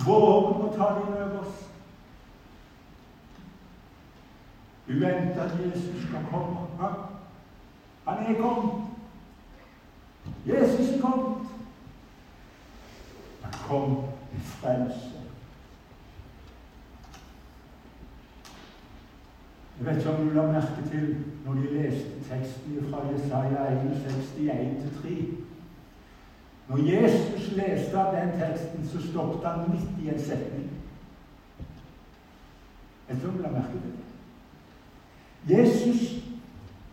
Våg 0.04 0.60
å 0.66 0.68
ta 0.76 0.90
over 1.00 1.38
oss. 1.40 1.64
Du 4.88 4.92
venter 5.00 5.40
at 5.42 5.56
Jesus 5.60 6.04
skal 6.04 6.28
komme. 6.30 6.66
Ja? 6.80 6.92
han 8.04 8.26
er 8.26 8.40
kommet. 8.40 8.84
Jesus 10.46 10.92
er 10.94 11.00
kommet. 11.00 11.48
Han 13.42 13.52
kom 13.68 13.90
med 14.32 14.44
frelse. 14.60 15.17
Jeg 19.78 19.86
vet 19.86 19.96
ikke 19.96 20.10
om 20.10 20.28
du 20.28 20.34
la 20.34 20.46
merke 20.46 20.88
til 20.90 21.16
når 21.44 21.52
de 21.52 21.66
leste 21.72 22.10
teksten 22.28 22.86
fra 22.90 23.04
Jesaja 23.12 23.80
61 23.84 25.02
3. 25.02 25.10
Når 26.68 26.78
Jesus 26.78 27.52
leste 27.56 27.98
av 27.98 28.16
den 28.16 28.32
teksten, 28.40 28.88
så 28.88 29.02
stoppet 29.02 29.46
han 29.46 29.70
midt 29.70 30.02
i 30.02 30.08
en 30.08 30.20
setning. 30.20 30.70
Jeg 33.08 33.20
tror 33.20 33.30
du 33.30 33.42
la 33.42 33.50
merke 33.50 33.72
til 33.72 33.92
det. 33.94 35.58
Jesus 35.58 36.24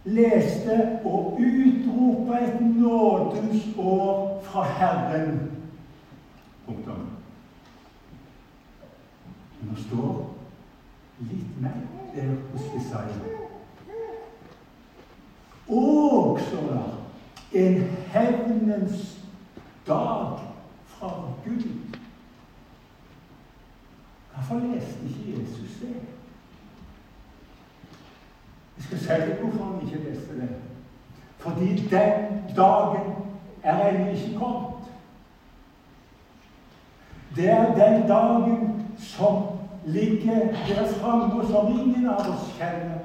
leste 0.06 1.00
og 1.06 1.40
utropa 1.42 2.38
et 2.38 2.62
nådens 2.62 3.66
år 3.78 4.42
fra 4.44 4.64
Herren. 4.64 5.52
Punktum. 6.68 7.10
Nå 9.62 9.76
står 9.76 10.35
litt 11.20 11.62
mer 11.62 11.82
der 12.16 12.36
hos 12.52 12.62
Jesaja. 12.74 13.36
Og, 15.68 16.40
står 16.40 16.62
det, 16.62 16.84
en 17.56 17.82
hevnens 18.14 19.20
dag 19.88 20.40
fra 20.86 21.10
Gud. 21.46 21.64
Hvorfor 24.34 24.60
leste 24.60 25.00
ikke 25.04 25.40
Jesus 25.40 25.80
det? 25.82 25.96
Jeg 28.78 28.84
skal 28.84 29.00
si 29.00 29.08
deg 29.08 29.40
hvorfor 29.40 29.64
han 29.64 29.82
ikke 29.88 30.10
leste 30.10 30.40
det. 30.42 30.50
Fordi 31.38 31.76
den 31.76 32.56
dagen 32.56 33.14
er 33.64 33.90
ennå 33.90 34.12
ikke 34.12 34.38
kommet. 34.40 34.92
Det 37.36 37.50
er 37.50 37.76
den 37.76 38.08
dagen 38.08 38.88
som 38.98 39.44
ligger 39.86 40.40
deres 40.68 40.96
framme, 41.00 41.48
som 41.48 41.68
ingen 41.68 42.10
av 42.10 42.20
oss 42.20 42.54
kjenner. 42.58 43.00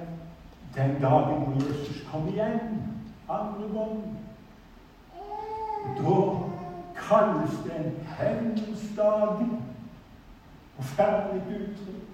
Den 0.74 1.00
dagen 1.02 1.44
hvor 1.44 1.54
Jesus 1.54 2.04
kom 2.12 2.28
igjen 2.28 2.82
andre 3.28 3.68
gang. 3.74 4.18
Da 5.98 6.16
kalles 6.96 7.58
det 7.64 7.76
en 7.76 8.06
hevnens 8.18 8.84
dag. 8.96 9.46
Forferdelig 10.76 11.42
uttrykk. 11.42 12.06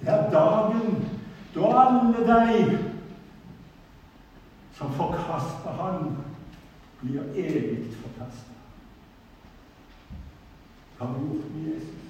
Det 0.00 0.08
er 0.08 0.30
dagen 0.30 1.08
da 1.54 1.68
alle 1.80 2.26
de 2.26 2.78
som 4.74 4.92
forkaster 4.92 5.70
Han, 5.70 6.16
blir 7.00 7.20
evig 7.20 7.92
forkasta. 7.94 8.50
Hva 10.98 11.06
har 11.06 11.18
vi 11.18 11.26
gjort 11.28 11.54
med 11.54 11.74
Jesus? 11.74 12.03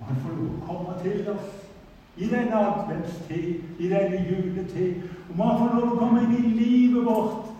Og 0.00 0.06
han 0.06 0.20
får 0.22 0.36
lov 0.36 0.52
å 0.54 0.66
komme 0.66 0.96
til 1.02 1.28
oss 1.30 1.50
i 2.16 2.28
denne 2.28 2.56
adventstid, 2.56 3.60
i 3.78 3.88
denne 3.90 4.22
juletid. 4.28 5.02
Og 5.28 5.36
må 5.36 5.50
han 5.50 5.60
få 5.60 5.68
lov 5.76 5.92
å 5.92 5.98
komme 6.00 6.24
inn 6.24 6.36
i 6.38 6.54
livet 6.56 7.04
vårt. 7.06 7.50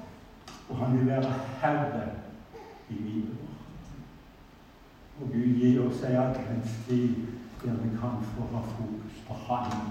Og 0.68 0.76
han 0.80 0.97
vil 0.99 1.11
være 1.11 1.34
herre 1.61 2.07
i 2.88 2.97
livet 2.97 3.36
vårt. 3.36 3.93
Og 5.20 5.34
Gud 5.34 5.61
gir 5.61 5.82
oss 5.84 6.05
ei 6.09 6.16
adventstid 6.16 7.26
der 7.61 7.76
vi 7.76 7.91
kan 8.01 8.22
få 8.32 8.47
ha 8.55 8.62
fokus 8.64 9.24
på 9.26 9.34
Han 9.34 9.91